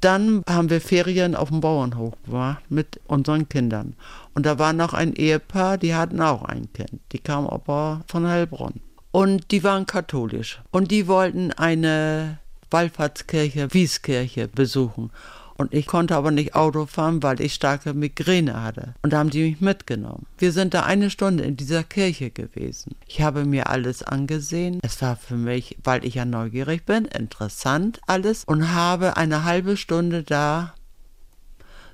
[0.00, 3.96] Dann haben wir Ferien auf dem Bauernhof gemacht mit unseren Kindern.
[4.34, 7.00] Und da war noch ein Ehepaar, die hatten auch ein Kind.
[7.12, 8.80] Die kamen aber von Heilbronn.
[9.12, 10.60] Und die waren katholisch.
[10.72, 12.38] Und die wollten eine
[12.70, 15.10] Wallfahrtskirche, Wieskirche besuchen.
[15.56, 18.94] Und ich konnte aber nicht Auto fahren, weil ich starke Migräne hatte.
[19.02, 20.26] Und da haben die mich mitgenommen.
[20.38, 22.96] Wir sind da eine Stunde in dieser Kirche gewesen.
[23.06, 24.80] Ich habe mir alles angesehen.
[24.82, 29.76] Es war für mich, weil ich ja neugierig bin, interessant alles und habe eine halbe
[29.76, 30.74] Stunde da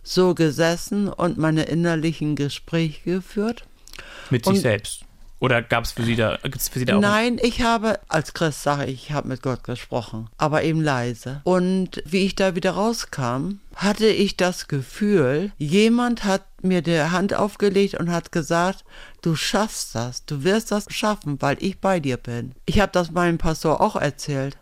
[0.03, 3.65] so gesessen und meine innerlichen Gespräche geführt.
[4.31, 5.05] Mit sich und selbst.
[5.41, 7.01] Oder gab es für Sie da, gibt's für Sie da auch?
[7.01, 11.41] Nein, ich habe, als Christ sage ich, ich habe mit Gott gesprochen, aber eben leise.
[11.45, 17.33] Und wie ich da wieder rauskam, hatte ich das Gefühl, jemand hat mir die Hand
[17.33, 18.85] aufgelegt und hat gesagt,
[19.23, 22.55] du schaffst das, du wirst das schaffen, weil ich bei dir bin.
[22.67, 24.59] Ich habe das meinem Pastor auch erzählt.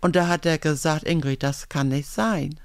[0.00, 2.58] Und da hat er gesagt, Ingrid, das kann nicht sein.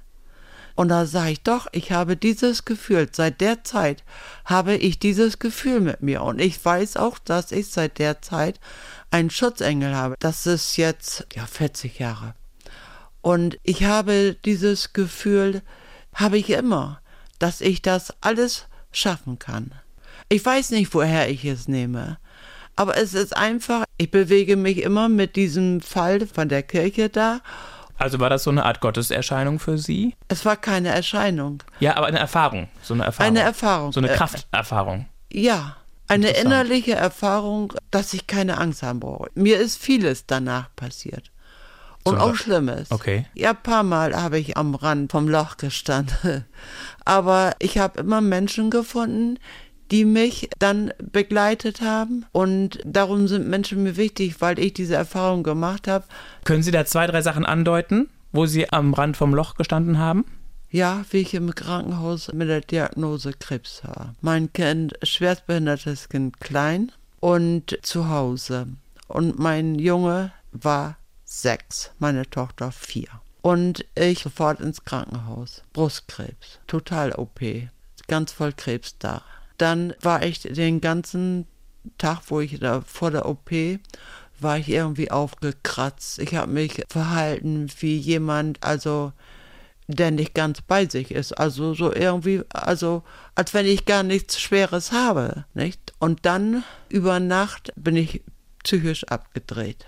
[0.77, 4.03] Und da sage ich doch, ich habe dieses Gefühl, seit der Zeit
[4.45, 6.21] habe ich dieses Gefühl mit mir.
[6.21, 8.59] Und ich weiß auch, dass ich seit der Zeit
[9.09, 10.13] einen Schutzengel habe.
[10.19, 12.35] Das ist jetzt, ja, 40 Jahre.
[13.21, 15.63] Und ich habe dieses Gefühl,
[16.13, 17.01] habe ich immer,
[17.39, 19.71] dass ich das alles schaffen kann.
[20.29, 22.19] Ich weiß nicht, woher ich es nehme.
[22.75, 27.41] Aber es ist einfach, ich bewege mich immer mit diesem Fall von der Kirche da
[27.97, 30.15] also war das so eine Art Gotteserscheinung für Sie?
[30.27, 31.63] Es war keine Erscheinung.
[31.79, 32.69] Ja, aber eine Erfahrung.
[32.81, 33.27] So eine Erfahrung.
[33.27, 33.91] Eine Erfahrung.
[33.91, 35.07] So eine äh, Krafterfahrung.
[35.31, 35.77] Ja,
[36.07, 39.29] eine innerliche Erfahrung, dass ich keine Angst haben brauche.
[39.33, 41.31] Mir ist vieles danach passiert.
[42.03, 42.89] Und so, auch Schlimmes.
[42.91, 43.25] Okay.
[43.33, 46.45] Ja, ein paar Mal habe ich am Rand vom Loch gestanden.
[47.05, 49.39] Aber ich habe immer Menschen gefunden,
[49.91, 52.25] die mich dann begleitet haben.
[52.31, 56.05] Und darum sind Menschen mir wichtig, weil ich diese Erfahrung gemacht habe.
[56.43, 60.25] Können Sie da zwei, drei Sachen andeuten, wo Sie am Rand vom Loch gestanden haben?
[60.69, 64.15] Ja, wie ich im Krankenhaus mit der Diagnose Krebs war.
[64.21, 68.67] Mein Kind, schwerstbehindertes Kind, klein und zu Hause.
[69.07, 73.07] Und mein Junge war sechs, meine Tochter vier.
[73.41, 75.63] Und ich sofort ins Krankenhaus.
[75.71, 77.39] Brustkrebs, total OP,
[78.09, 79.21] ganz voll Krebs da
[79.57, 81.47] dann war ich den ganzen
[81.97, 83.51] Tag, wo ich da vor der OP
[84.39, 86.19] war ich irgendwie aufgekratzt.
[86.19, 89.13] Ich habe mich verhalten wie jemand, also
[89.87, 91.33] der nicht ganz bei sich ist.
[91.33, 93.03] Also so irgendwie, also
[93.35, 95.93] als wenn ich gar nichts Schweres habe, nicht?
[95.99, 98.21] Und dann über Nacht bin ich
[98.63, 99.85] psychisch abgedreht.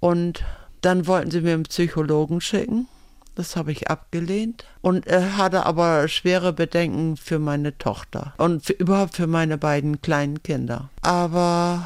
[0.00, 0.44] Und
[0.80, 2.88] dann wollten sie mir einen Psychologen schicken.
[3.34, 4.64] Das habe ich abgelehnt.
[4.82, 10.02] Und er hatte aber schwere Bedenken für meine Tochter und für, überhaupt für meine beiden
[10.02, 10.90] kleinen Kinder.
[11.00, 11.84] Aber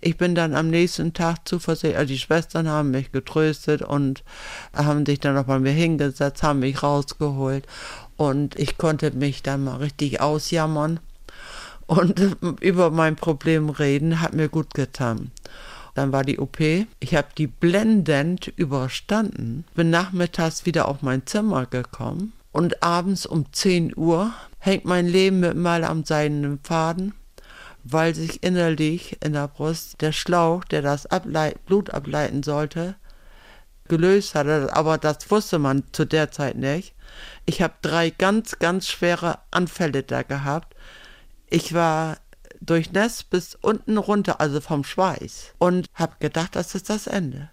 [0.00, 4.22] ich bin dann am nächsten Tag zuversichtlich, also die Schwestern haben mich getröstet und
[4.74, 7.66] haben sich dann noch bei mir hingesetzt, haben mich rausgeholt
[8.16, 11.00] und ich konnte mich dann mal richtig ausjammern
[11.86, 15.30] und über mein Problem reden, hat mir gut getan.
[15.98, 16.60] Dann war die OP.
[17.00, 23.52] Ich habe die blendend überstanden, bin nachmittags wieder auf mein Zimmer gekommen und abends um
[23.52, 27.14] 10 Uhr hängt mein Leben mit mal am seidenen Faden
[27.82, 32.94] weil sich innerlich in der Brust der Schlauch, der das Ableit Blut ableiten sollte,
[33.88, 36.94] gelöst hatte, aber das wusste man zu der Zeit nicht.
[37.44, 40.76] Ich habe drei ganz, ganz schwere Anfälle da gehabt.
[41.50, 42.18] Ich war
[42.60, 47.50] durchnässt bis unten runter, also vom Schweiß, und habe gedacht, das ist das Ende.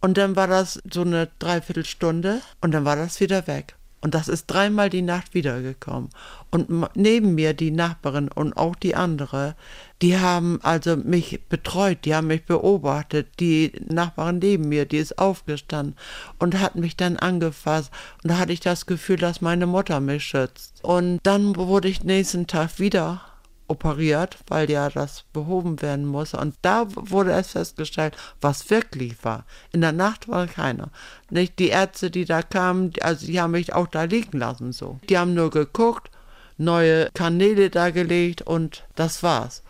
[0.00, 3.74] Und dann war das so eine Dreiviertelstunde und dann war das wieder weg.
[4.00, 6.10] Und das ist dreimal die Nacht wiedergekommen.
[6.52, 9.56] Und neben mir die Nachbarin und auch die andere,
[10.02, 13.26] die haben also mich betreut, die haben mich beobachtet.
[13.40, 15.96] Die Nachbarin neben mir, die ist aufgestanden
[16.38, 17.90] und hat mich dann angefasst.
[18.22, 20.78] Und da hatte ich das Gefühl, dass meine Mutter mich schützt.
[20.84, 23.20] Und dann wurde ich nächsten Tag wieder
[23.68, 26.34] operiert, weil ja das behoben werden muss.
[26.34, 29.44] Und da wurde es festgestellt, was wirklich war.
[29.72, 30.90] In der Nacht war keiner.
[31.30, 34.98] Nicht die Ärzte, die da kamen, also die haben mich auch da liegen lassen so.
[35.08, 36.10] Die haben nur geguckt,
[36.56, 39.62] neue Kanäle da gelegt und das war's.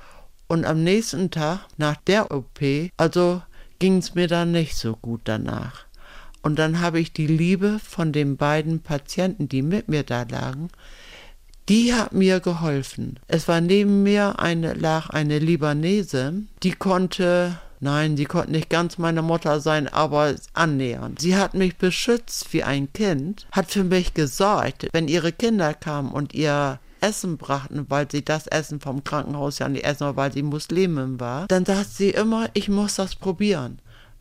[0.47, 2.61] Und am nächsten Tag, nach der OP,
[2.97, 3.43] also
[3.79, 5.85] ging es mir dann nicht so gut danach.
[6.41, 10.71] Und dann habe ich die Liebe von den beiden Patienten, die mit mir da lagen,
[11.69, 13.19] die hat mir geholfen.
[13.27, 18.99] Es war neben mir eine, lag eine Libanese, die konnte Nein, sie konnte nicht ganz
[18.99, 21.21] meine Mutter sein, aber annähernd.
[21.21, 26.11] Sie hat mich beschützt wie ein Kind, hat für mich gesorgt, wenn ihre Kinder kamen
[26.11, 30.43] und ihr Essen brachten, weil sie das Essen vom Krankenhaus ja nicht essen, weil sie
[30.43, 33.79] Muslimin war, dann sagt sie immer, ich muss das probieren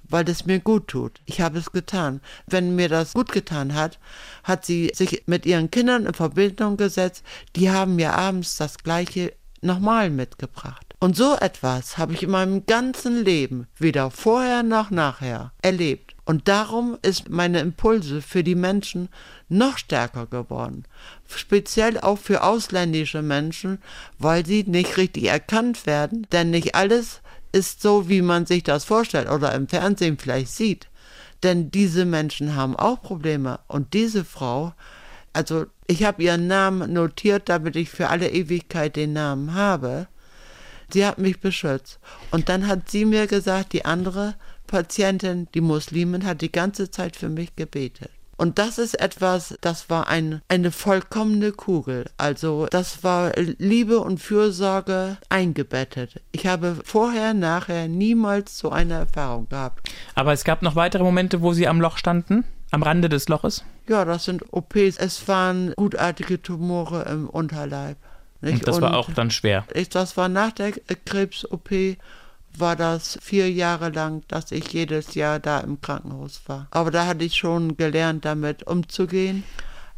[0.10, 1.22] weil das mir gut tut.
[1.26, 2.22] Ich habe es getan.
[2.48, 4.00] Wenn mir das gut getan hat,
[4.44, 7.24] hat sie sich mit ihren Kindern in Verbindung gesetzt.
[7.56, 10.88] Die haben mir abends das gleiche nochmal mitgebracht.
[11.00, 16.16] Und so etwas habe ich in meinem ganzen Leben, weder vorher noch nachher, erlebt.
[16.26, 19.08] Und darum ist meine Impulse für die Menschen
[19.48, 20.84] noch stärker geworden.
[21.28, 23.80] Speziell auch für ausländische Menschen,
[24.18, 28.86] weil sie nicht richtig erkannt werden, denn nicht alles ist so, wie man sich das
[28.86, 30.90] vorstellt oder im Fernsehen vielleicht sieht.
[31.44, 33.60] Denn diese Menschen haben auch Probleme.
[33.68, 34.74] Und diese Frau,
[35.34, 40.08] also ich habe ihren Namen notiert, damit ich für alle Ewigkeit den Namen habe.
[40.92, 42.00] Sie hat mich beschützt.
[42.32, 44.36] Und dann hat sie mir gesagt, die andere
[44.66, 48.12] Patientin, die Muslimin, hat die ganze Zeit für mich gebetet.
[48.38, 52.06] Und das ist etwas, das war ein, eine vollkommene Kugel.
[52.18, 56.22] Also das war Liebe und Fürsorge eingebettet.
[56.32, 59.90] Ich habe vorher, nachher niemals so eine Erfahrung gehabt.
[60.14, 62.46] Aber es gab noch weitere Momente, wo Sie am Loch standen?
[62.70, 63.64] Am Rande des Loches?
[63.88, 64.98] Ja, das sind OPs.
[64.98, 67.98] Es waren gutartige Tumore im Unterleib.
[68.42, 68.60] Nicht?
[68.60, 69.66] Und das und war auch dann schwer.
[69.74, 70.74] Ich, das war nach der
[71.06, 71.98] Krebs-OP
[72.60, 76.68] war das vier Jahre lang, dass ich jedes Jahr da im Krankenhaus war.
[76.72, 79.44] Aber da hatte ich schon gelernt, damit umzugehen.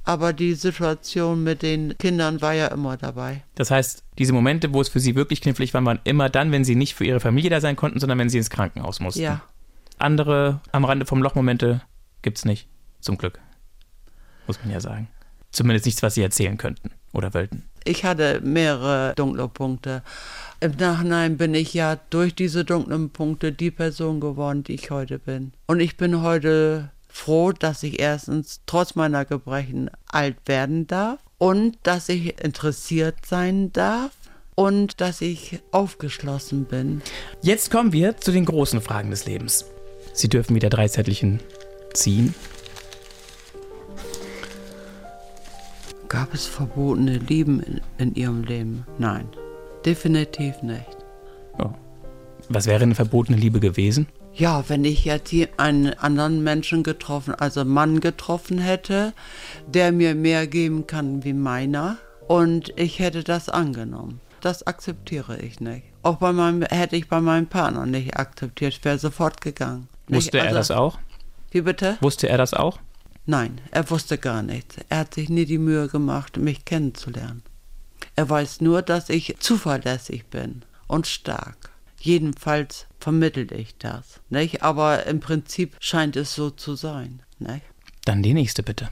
[0.03, 3.43] Aber die Situation mit den Kindern war ja immer dabei.
[3.55, 6.63] Das heißt, diese Momente, wo es für Sie wirklich knifflig war, waren immer dann, wenn
[6.63, 9.21] Sie nicht für Ihre Familie da sein konnten, sondern wenn Sie ins Krankenhaus mussten.
[9.21, 9.41] Ja.
[9.99, 11.81] Andere am Rande vom Loch-Momente
[12.21, 12.67] gibt es nicht.
[13.01, 13.39] Zum Glück.
[14.47, 15.09] Muss man ja sagen.
[15.51, 17.68] Zumindest nichts, was Sie erzählen könnten oder wollten.
[17.83, 20.03] Ich hatte mehrere dunkle Punkte.
[20.59, 25.19] Im Nachhinein bin ich ja durch diese dunklen Punkte die Person geworden, die ich heute
[25.19, 25.53] bin.
[25.67, 31.77] Und ich bin heute froh, dass ich erstens trotz meiner Gebrechen alt werden darf und
[31.83, 34.11] dass ich interessiert sein darf
[34.55, 37.01] und dass ich aufgeschlossen bin.
[37.41, 39.65] Jetzt kommen wir zu den großen Fragen des Lebens.
[40.13, 41.39] Sie dürfen wieder drei Zettelchen
[41.93, 42.35] ziehen.
[46.09, 48.85] Gab es verbotene Lieben in, in Ihrem Leben?
[48.97, 49.29] Nein.
[49.85, 50.97] Definitiv nicht.
[51.59, 51.69] Oh.
[52.49, 54.07] Was wäre eine verbotene Liebe gewesen?
[54.33, 59.13] Ja, wenn ich jetzt einen anderen Menschen getroffen, also Mann getroffen hätte,
[59.67, 61.97] der mir mehr geben kann wie meiner,
[62.27, 64.19] und ich hätte das angenommen.
[64.41, 65.83] Das akzeptiere ich nicht.
[66.01, 69.87] Auch bei meinem, hätte ich bei meinem Partner nicht akzeptiert, ich wäre sofort gegangen.
[70.07, 70.45] Wusste nicht?
[70.47, 70.97] er das auch?
[71.51, 71.97] Wie bitte?
[72.01, 72.79] Wusste er das auch?
[73.29, 74.77] Nein, er wusste gar nichts.
[74.89, 77.43] Er hat sich nie die Mühe gemacht, mich kennenzulernen.
[78.15, 81.69] Er weiß nur, dass ich zuverlässig bin und stark.
[81.99, 84.63] Jedenfalls vermittel ich das, nicht?
[84.63, 87.61] Aber im Prinzip scheint es so zu sein, nicht?
[88.03, 88.89] Dann die nächste bitte.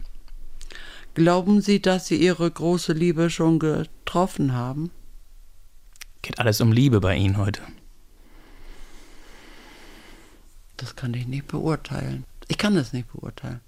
[1.15, 4.91] Glauben Sie, dass Sie Ihre große Liebe schon getroffen haben?
[6.21, 7.63] Geht alles um Liebe bei Ihnen heute.
[10.75, 12.23] Das kann ich nicht beurteilen.
[12.47, 13.61] Ich kann es nicht beurteilen.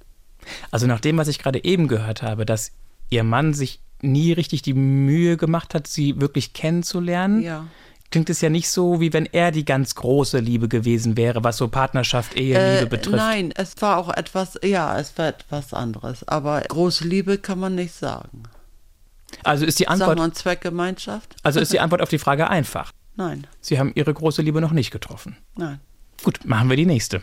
[0.71, 2.71] Also nach dem, was ich gerade eben gehört habe, dass
[3.09, 7.65] Ihr Mann sich nie richtig die Mühe gemacht hat, Sie wirklich kennenzulernen, Ja.
[8.11, 11.57] klingt es ja nicht so, wie wenn er die ganz große Liebe gewesen wäre, was
[11.57, 13.17] so Partnerschaft, Eheliebe Äh, betrifft.
[13.17, 16.27] Nein, es war auch etwas, ja, es war etwas anderes.
[16.27, 18.43] Aber große Liebe kann man nicht sagen.
[19.43, 21.35] Also ist die Sagen Antwort, wir Zweckgemeinschaft?
[21.43, 22.91] also ist die Antwort auf die Frage einfach.
[23.15, 25.35] Nein, Sie haben Ihre große Liebe noch nicht getroffen.
[25.57, 25.79] nein.
[26.23, 27.21] Gut, machen wir die nächste.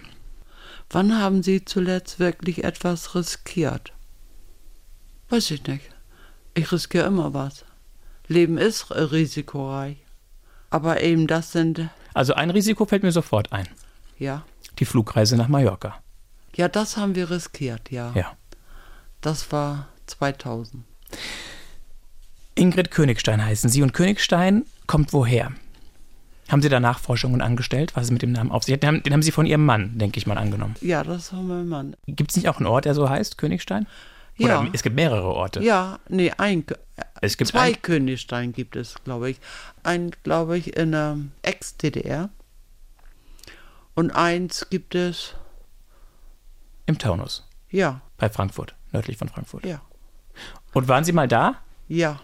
[0.91, 3.93] Wann haben Sie zuletzt wirklich etwas riskiert?
[5.28, 5.84] Weiß ich nicht.
[6.55, 7.64] Ich riskiere immer was.
[8.28, 9.99] Leben ist risikoreich.
[10.70, 13.68] Aber eben das sind, Also ein Risiko fällt mir sofort ein.
[14.18, 14.45] ja.
[14.78, 16.03] Die Flugreise nach Mallorca.
[16.55, 18.12] Ja, das haben wir riskiert, ja.
[18.14, 18.37] Ja.
[19.22, 20.84] Das war 2000.
[22.55, 25.53] Ingrid Königstein heißen Sie und Königstein kommt woher?
[26.49, 28.82] Haben Sie da Nachforschungen angestellt, was es mit dem Namen auf sich hat?
[28.82, 30.76] Den haben, den haben Sie von Ihrem Mann, denke ich mal, angenommen.
[30.80, 31.97] Ja, das war mein Mann.
[32.07, 33.86] Gibt es nicht auch einen Ort, der so heißt, Königstein?
[34.38, 34.68] Oder Ja.
[34.72, 35.61] es gibt mehrere Orte.
[35.62, 36.64] Ja, nee, ein,
[37.22, 39.40] Es gibt zwei ein, Königstein gibt es, glaube ich.
[39.82, 42.28] Ein, glaube ich, in der Ex-DDR.
[43.94, 45.34] Und eins gibt es,
[46.84, 49.64] im Taunus, ja, bei Frankfurt, nördlich von Frankfurt.
[49.66, 49.80] ja,
[50.74, 51.57] Und waren Sie mal da?
[51.88, 52.20] ja.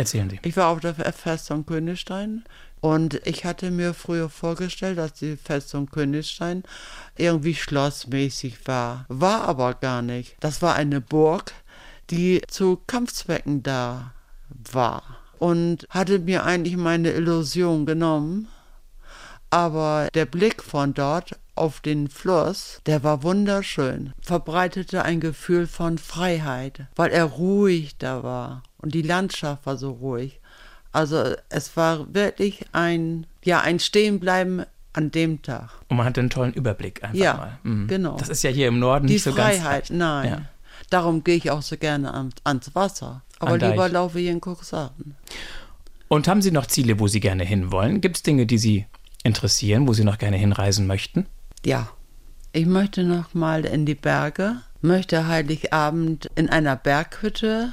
[0.00, 0.38] Erzählen Sie.
[0.44, 2.44] Ich war auf der Festung Königstein
[2.80, 6.62] und ich hatte mir früher vorgestellt, dass die Festung Königstein
[7.16, 9.04] irgendwie schlossmäßig war.
[9.08, 10.36] War aber gar nicht.
[10.40, 11.52] Das war eine Burg,
[12.10, 14.12] die zu Kampfzwecken da
[14.72, 15.02] war
[15.38, 18.48] und hatte mir eigentlich meine Illusion genommen.
[19.50, 25.98] Aber der Blick von dort auf den Fluss, der war wunderschön, verbreitete ein Gefühl von
[25.98, 30.37] Freiheit, weil er ruhig da war und die Landschaft war so ruhig.
[30.98, 35.70] Also es war wirklich ein, ja, ein Stehenbleiben an dem Tag.
[35.88, 37.58] Und man hatte einen tollen Überblick einfach Ja, mal.
[37.62, 37.86] Mhm.
[37.86, 38.16] genau.
[38.16, 39.58] Das ist ja hier im Norden Die nicht so ganz.
[39.58, 40.28] Freiheit, nein.
[40.28, 40.40] Ja.
[40.90, 43.22] Darum gehe ich auch so gerne ans, ans Wasser.
[43.38, 43.70] Aber An Deich.
[43.70, 45.14] lieber laufe ich in Cuxhaven.
[46.08, 48.00] Und haben Sie noch Ziele, wo Sie gerne hinwollen?
[48.00, 48.86] Gibt es Dinge, die Sie
[49.22, 51.26] interessieren, wo Sie noch gerne hinreisen möchten?
[51.64, 51.88] Ja,
[52.50, 57.72] ich möchte noch mal in die Berge, möchte Heiligabend in einer Berghütte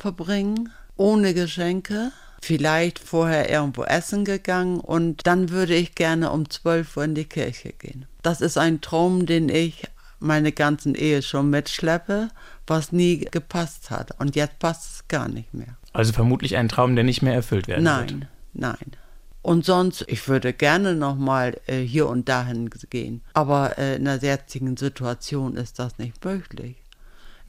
[0.00, 6.96] verbringen, ohne Geschenke, vielleicht vorher irgendwo essen gegangen und dann würde ich gerne um 12
[6.96, 8.06] Uhr in die Kirche gehen.
[8.22, 9.84] Das ist ein Traum, den ich
[10.20, 12.28] meine ganzen Ehe schon mitschleppe,
[12.66, 14.20] was nie gepasst hat.
[14.20, 15.76] Und jetzt passt es gar nicht mehr.
[15.92, 18.10] Also vermutlich ein Traum, der nicht mehr erfüllt werden wird.
[18.12, 18.96] Nein, nein.
[19.42, 23.22] Und sonst, ich würde gerne noch mal äh, hier und dahin gehen.
[23.32, 26.76] Aber äh, in der jetzigen Situation ist das nicht möglich.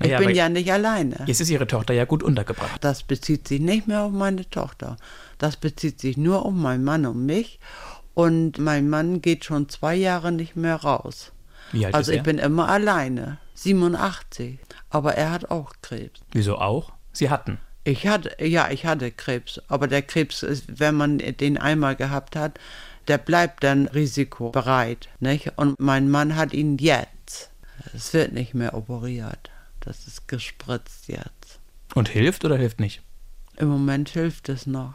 [0.01, 1.23] Ich Naja, bin ja nicht alleine.
[1.25, 2.83] Jetzt ist Ihre Tochter ja gut untergebracht.
[2.83, 4.97] Das bezieht sich nicht mehr auf meine Tochter.
[5.37, 7.59] Das bezieht sich nur auf meinen Mann und mich.
[8.13, 11.31] Und mein Mann geht schon zwei Jahre nicht mehr raus.
[11.71, 12.23] Wie alt Also ist ich er?
[12.23, 13.37] bin immer alleine.
[13.55, 14.59] 87.
[14.89, 16.19] Aber er hat auch Krebs.
[16.31, 16.91] Wieso auch?
[17.13, 17.59] Sie hatten.
[17.83, 22.35] Ich hatte, ja, ich hatte Krebs, aber der Krebs ist, wenn man den einmal gehabt
[22.35, 22.59] hat,
[23.07, 25.53] der bleibt dann risikobereit, nicht?
[25.57, 27.49] Und mein Mann hat ihn jetzt.
[27.95, 29.49] Es wird nicht mehr operiert.
[29.81, 31.59] Das ist gespritzt jetzt.
[31.93, 33.01] Und hilft oder hilft nicht?
[33.57, 34.93] Im Moment hilft es noch.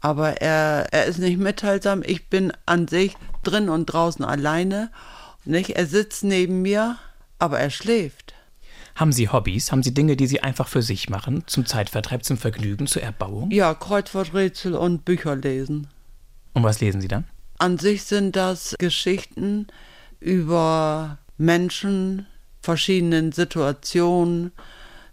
[0.00, 2.02] Aber er, er ist nicht mitteilsam.
[2.04, 4.90] Ich bin an sich drin und draußen alleine.
[5.44, 5.70] Nicht?
[5.70, 6.96] Er sitzt neben mir,
[7.38, 8.34] aber er schläft.
[8.94, 9.72] Haben Sie Hobbys?
[9.72, 11.44] Haben Sie Dinge, die Sie einfach für sich machen?
[11.46, 13.50] Zum Zeitvertreib, zum Vergnügen, zur Erbauung?
[13.50, 15.88] Ja, Kreuzworträtsel und Bücher lesen.
[16.52, 17.24] Und was lesen Sie dann?
[17.58, 19.68] An sich sind das Geschichten
[20.20, 22.26] über Menschen,
[22.68, 24.52] verschiedenen Situationen.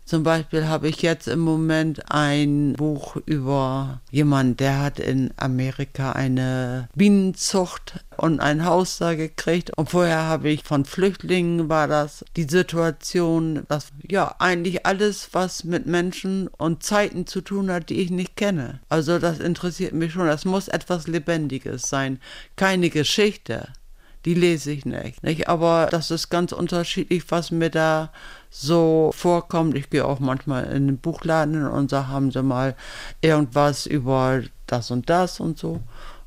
[0.03, 6.11] Zum Beispiel habe ich jetzt im Moment ein Buch über jemanden, der hat in Amerika
[6.11, 9.71] eine Bienenzucht und ein Haus da gekriegt.
[9.77, 15.63] Und vorher habe ich von Flüchtlingen war das die Situation, dass ja eigentlich alles, was
[15.63, 18.81] mit Menschen und Zeiten zu tun hat, die ich nicht kenne.
[18.89, 20.27] Also das interessiert mich schon.
[20.27, 22.19] Das muss etwas Lebendiges sein,
[22.57, 23.69] keine Geschichte
[24.25, 25.47] die lese ich nicht, nicht.
[25.47, 28.11] Aber das ist ganz unterschiedlich, was mir da
[28.49, 29.75] so vorkommt.
[29.75, 32.75] Ich gehe auch manchmal in den Buchladen und sage, haben Sie mal
[33.21, 35.81] irgendwas über das und das und so.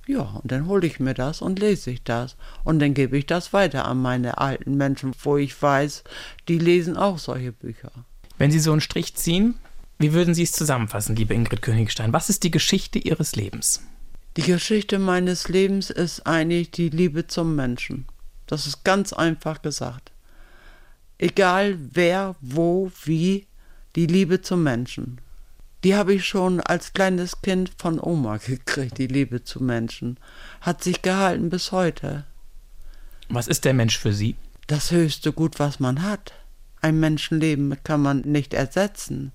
[0.07, 2.37] Ja, und dann hole ich mir das und lese ich das.
[2.65, 6.05] Und dann gebe ich das weiter an meine alten Menschen, wo ich weiß,
[6.49, 7.91] die lesen auch solche Bücher.
[8.39, 9.57] Wenn Sie so einen Strich ziehen,
[9.99, 12.13] wie würden Sie es zusammenfassen, liebe Ingrid Königstein?
[12.13, 13.83] Was ist die Geschichte Ihres Lebens?
[14.39, 18.07] Die Geschichte meines Lebens ist eigentlich die Liebe zum Menschen.
[18.47, 20.13] Das ist ganz einfach gesagt.
[21.19, 23.49] Egal wer, wo, wie,
[23.97, 25.21] die Liebe zum Menschen.
[25.83, 30.21] Die habe ich schon als kleines Kind von Oma gekriegt, die Liebe zu Menschen.
[30.61, 32.25] Hat sich gehalten bis heute.
[33.29, 34.37] Was ist der Mensch für Sie?
[34.69, 36.33] Das höchste Gut, was man hat.
[36.81, 39.33] Ein Menschenleben kann man nicht ersetzen.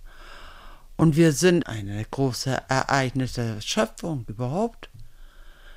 [0.95, 4.89] Und wir sind eine große Ereignis der Schöpfung überhaupt.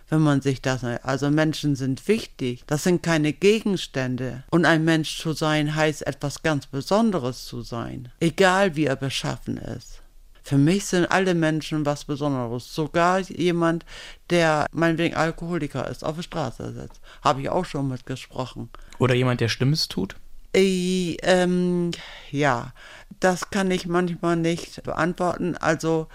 [0.08, 2.62] Wenn man sich das, also Menschen sind wichtig.
[2.66, 4.44] Das sind keine Gegenstände.
[4.50, 8.12] Und ein Mensch zu sein heißt etwas ganz Besonderes zu sein.
[8.20, 10.02] Egal wie er beschaffen ist.
[10.44, 12.72] Für mich sind alle Menschen was Besonderes.
[12.72, 13.84] Sogar jemand,
[14.30, 17.00] der meinetwegen Alkoholiker ist, auf der Straße sitzt.
[17.22, 18.70] Habe ich auch schon mitgesprochen.
[19.00, 20.14] Oder jemand, der Schlimmes tut?
[20.54, 21.90] Äh, ähm,
[22.30, 22.72] ja,
[23.18, 25.56] das kann ich manchmal nicht beantworten.
[25.56, 26.06] Also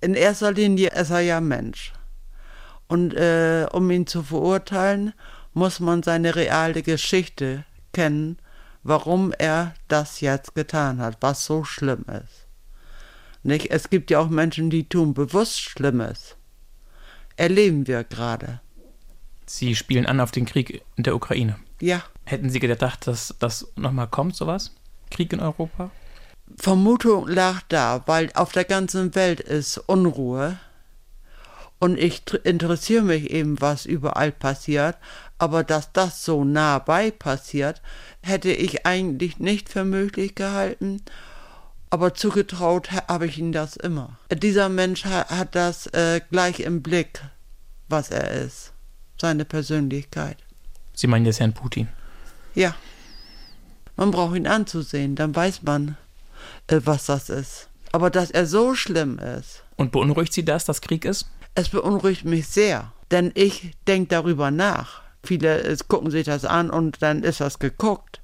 [0.00, 1.92] in erster Linie ist er ja Mensch.
[2.92, 5.14] Und äh, um ihn zu verurteilen,
[5.54, 7.64] muss man seine reale Geschichte
[7.94, 8.36] kennen,
[8.82, 12.46] warum er das jetzt getan hat, was so schlimm ist.
[13.44, 13.70] Nicht?
[13.70, 16.36] Es gibt ja auch Menschen, die tun bewusst Schlimmes.
[17.36, 18.60] Erleben wir gerade.
[19.46, 21.56] Sie spielen an auf den Krieg in der Ukraine.
[21.80, 22.02] Ja.
[22.26, 24.70] Hätten Sie gedacht, dass das nochmal kommt, sowas?
[25.10, 25.90] Krieg in Europa?
[26.58, 30.58] Vermutung lag da, weil auf der ganzen Welt ist Unruhe.
[31.82, 34.96] Und ich interessiere mich eben, was überall passiert.
[35.38, 37.82] Aber dass das so nah bei passiert,
[38.22, 41.02] hätte ich eigentlich nicht für möglich gehalten
[41.92, 44.16] aber zugetraut habe ich ihm das immer.
[44.32, 47.20] Dieser Mensch hat, hat das äh, gleich im Blick,
[47.90, 48.72] was er ist,
[49.20, 50.38] seine Persönlichkeit.
[50.94, 51.88] Sie meinen jetzt Herrn Putin?
[52.54, 52.74] Ja.
[53.96, 55.98] Man braucht ihn anzusehen, dann weiß man,
[56.68, 57.68] äh, was das ist.
[57.92, 59.62] Aber dass er so schlimm ist.
[59.76, 61.26] Und beunruhigt Sie das, dass Krieg ist?
[61.54, 65.02] Es beunruhigt mich sehr, denn ich denke darüber nach.
[65.22, 68.22] Viele äh, gucken sich das an und dann ist das geguckt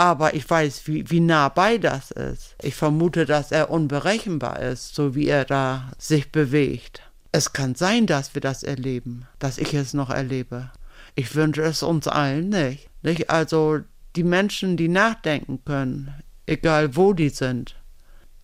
[0.00, 2.54] aber ich weiß, wie, wie nah bei das ist.
[2.62, 7.02] Ich vermute, dass er unberechenbar ist, so wie er da sich bewegt.
[7.32, 10.70] Es kann sein, dass wir das erleben, dass ich es noch erlebe.
[11.16, 12.88] Ich wünsche es uns allen nicht.
[13.02, 13.28] nicht?
[13.28, 13.80] Also
[14.16, 16.14] die Menschen, die nachdenken können,
[16.46, 17.76] egal wo die sind,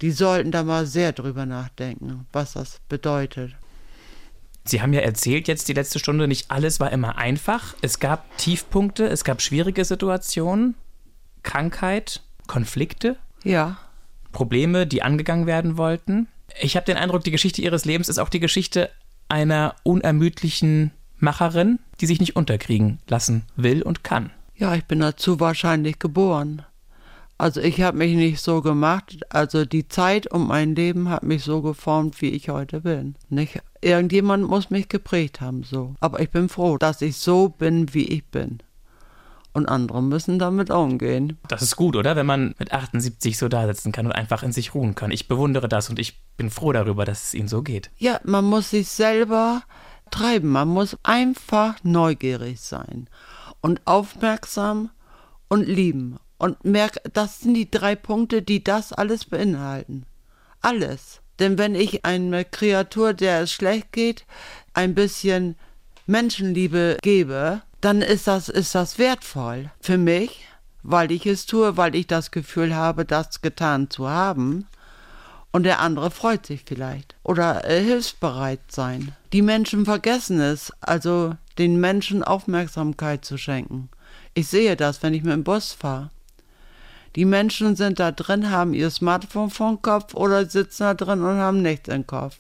[0.03, 3.57] die sollten da mal sehr drüber nachdenken, was das bedeutet.
[4.67, 7.75] Sie haben ja erzählt jetzt die letzte Stunde, nicht alles war immer einfach.
[7.83, 10.75] Es gab Tiefpunkte, es gab schwierige Situationen.
[11.43, 13.17] Krankheit, Konflikte.
[13.45, 13.79] Ja.
[14.33, 16.27] Probleme, die angegangen werden wollten.
[16.61, 18.91] Ich habe den Eindruck, die Geschichte ihres Lebens ist auch die Geschichte
[19.29, 24.31] einer unermüdlichen Macherin, die sich nicht unterkriegen lassen will und kann.
[24.57, 26.63] Ja, ich bin dazu wahrscheinlich geboren.
[27.39, 31.45] Also ich habe mich nicht so gemacht, also die Zeit und mein Leben hat mich
[31.45, 33.17] so geformt, wie ich heute bin.
[33.29, 33.61] Nicht?
[33.83, 35.95] Irgendjemand muss mich geprägt haben so.
[36.01, 38.61] Aber ich bin froh, dass ich so bin, wie ich bin
[39.57, 41.39] und andere müssen damit umgehen.
[41.49, 42.15] Das ist gut, oder?
[42.15, 45.11] Wenn man mit 78 so da sitzen kann und einfach in sich ruhen kann.
[45.11, 47.91] Ich bewundere das und ich bin froh darüber, dass es Ihnen so geht.
[47.97, 49.63] Ja, man muss sich selber
[50.11, 50.51] treiben.
[50.51, 53.09] Man muss einfach neugierig sein
[53.63, 54.91] und aufmerksam
[55.49, 56.19] und lieben.
[56.39, 60.05] Und merk, das sind die drei Punkte, die das alles beinhalten.
[60.61, 61.21] Alles.
[61.39, 64.25] Denn wenn ich eine Kreatur, der es schlecht geht,
[64.75, 65.57] ein bisschen
[66.07, 70.47] Menschenliebe gebe, dann ist das, ist das wertvoll für mich,
[70.83, 74.67] weil ich es tue, weil ich das Gefühl habe, das getan zu haben.
[75.53, 79.13] Und der andere freut sich vielleicht oder äh, hilfsbereit sein.
[79.33, 83.89] Die Menschen vergessen es, also den Menschen Aufmerksamkeit zu schenken.
[84.35, 86.11] Ich sehe das, wenn ich mit dem Bus fahre.
[87.17, 91.39] Die Menschen sind da drin, haben ihr Smartphone vom Kopf oder sitzen da drin und
[91.39, 92.37] haben nichts im Kopf.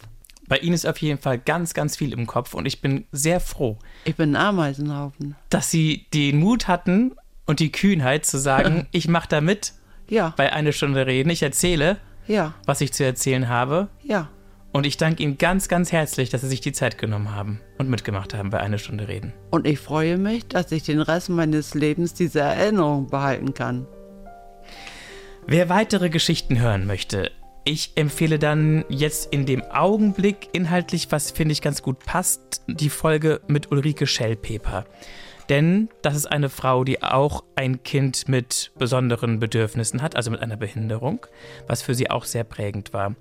[0.49, 3.41] Bei Ihnen ist auf jeden Fall ganz, ganz viel im Kopf und ich bin sehr
[3.41, 3.79] froh.
[4.05, 5.35] Ich bin ein Ameisenhaufen.
[5.49, 7.16] Dass Sie den Mut hatten
[7.47, 9.72] und die Kühnheit zu sagen, ich mache da mit.
[10.09, 10.35] Ja.
[10.37, 11.31] Bei einer Stunde reden.
[11.31, 11.97] Ich erzähle,
[12.29, 12.55] ja.
[12.66, 13.89] was ich zu erzählen habe.
[14.05, 14.29] Ja.
[14.72, 17.89] Und ich danke Ihnen ganz, ganz herzlich, dass Sie sich die Zeit genommen haben und
[17.89, 19.33] mitgemacht haben bei einer Stunde reden.
[19.51, 23.87] Und ich freue mich, dass ich den Rest meines Lebens diese Erinnerung behalten kann.
[25.49, 27.30] Wer weitere Geschichten hören möchte,
[27.64, 32.90] ich empfehle dann jetzt in dem Augenblick inhaltlich, was finde ich ganz gut passt, die
[32.90, 34.86] Folge mit Ulrike Schellpeper.
[35.49, 40.40] Denn das ist eine Frau, die auch ein Kind mit besonderen Bedürfnissen hat, also mit
[40.40, 41.24] einer Behinderung,
[41.68, 43.14] was für sie auch sehr prägend war.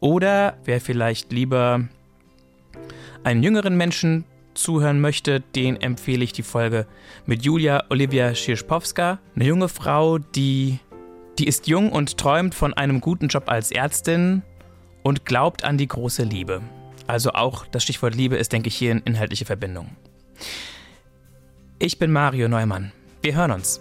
[0.00, 1.86] Oder wer vielleicht lieber
[3.22, 6.88] einen jüngeren Menschen zuhören möchte, den empfehle ich die Folge
[7.24, 10.80] mit Julia Olivia Schirschpowska, eine junge Frau, die,
[11.38, 14.42] die ist jung und träumt von einem guten Job als Ärztin
[15.02, 16.60] und glaubt an die große Liebe.
[17.06, 19.88] Also auch das Stichwort Liebe ist, denke ich, hier in inhaltliche Verbindung.
[21.78, 22.92] Ich bin Mario Neumann.
[23.22, 23.80] Wir hören uns.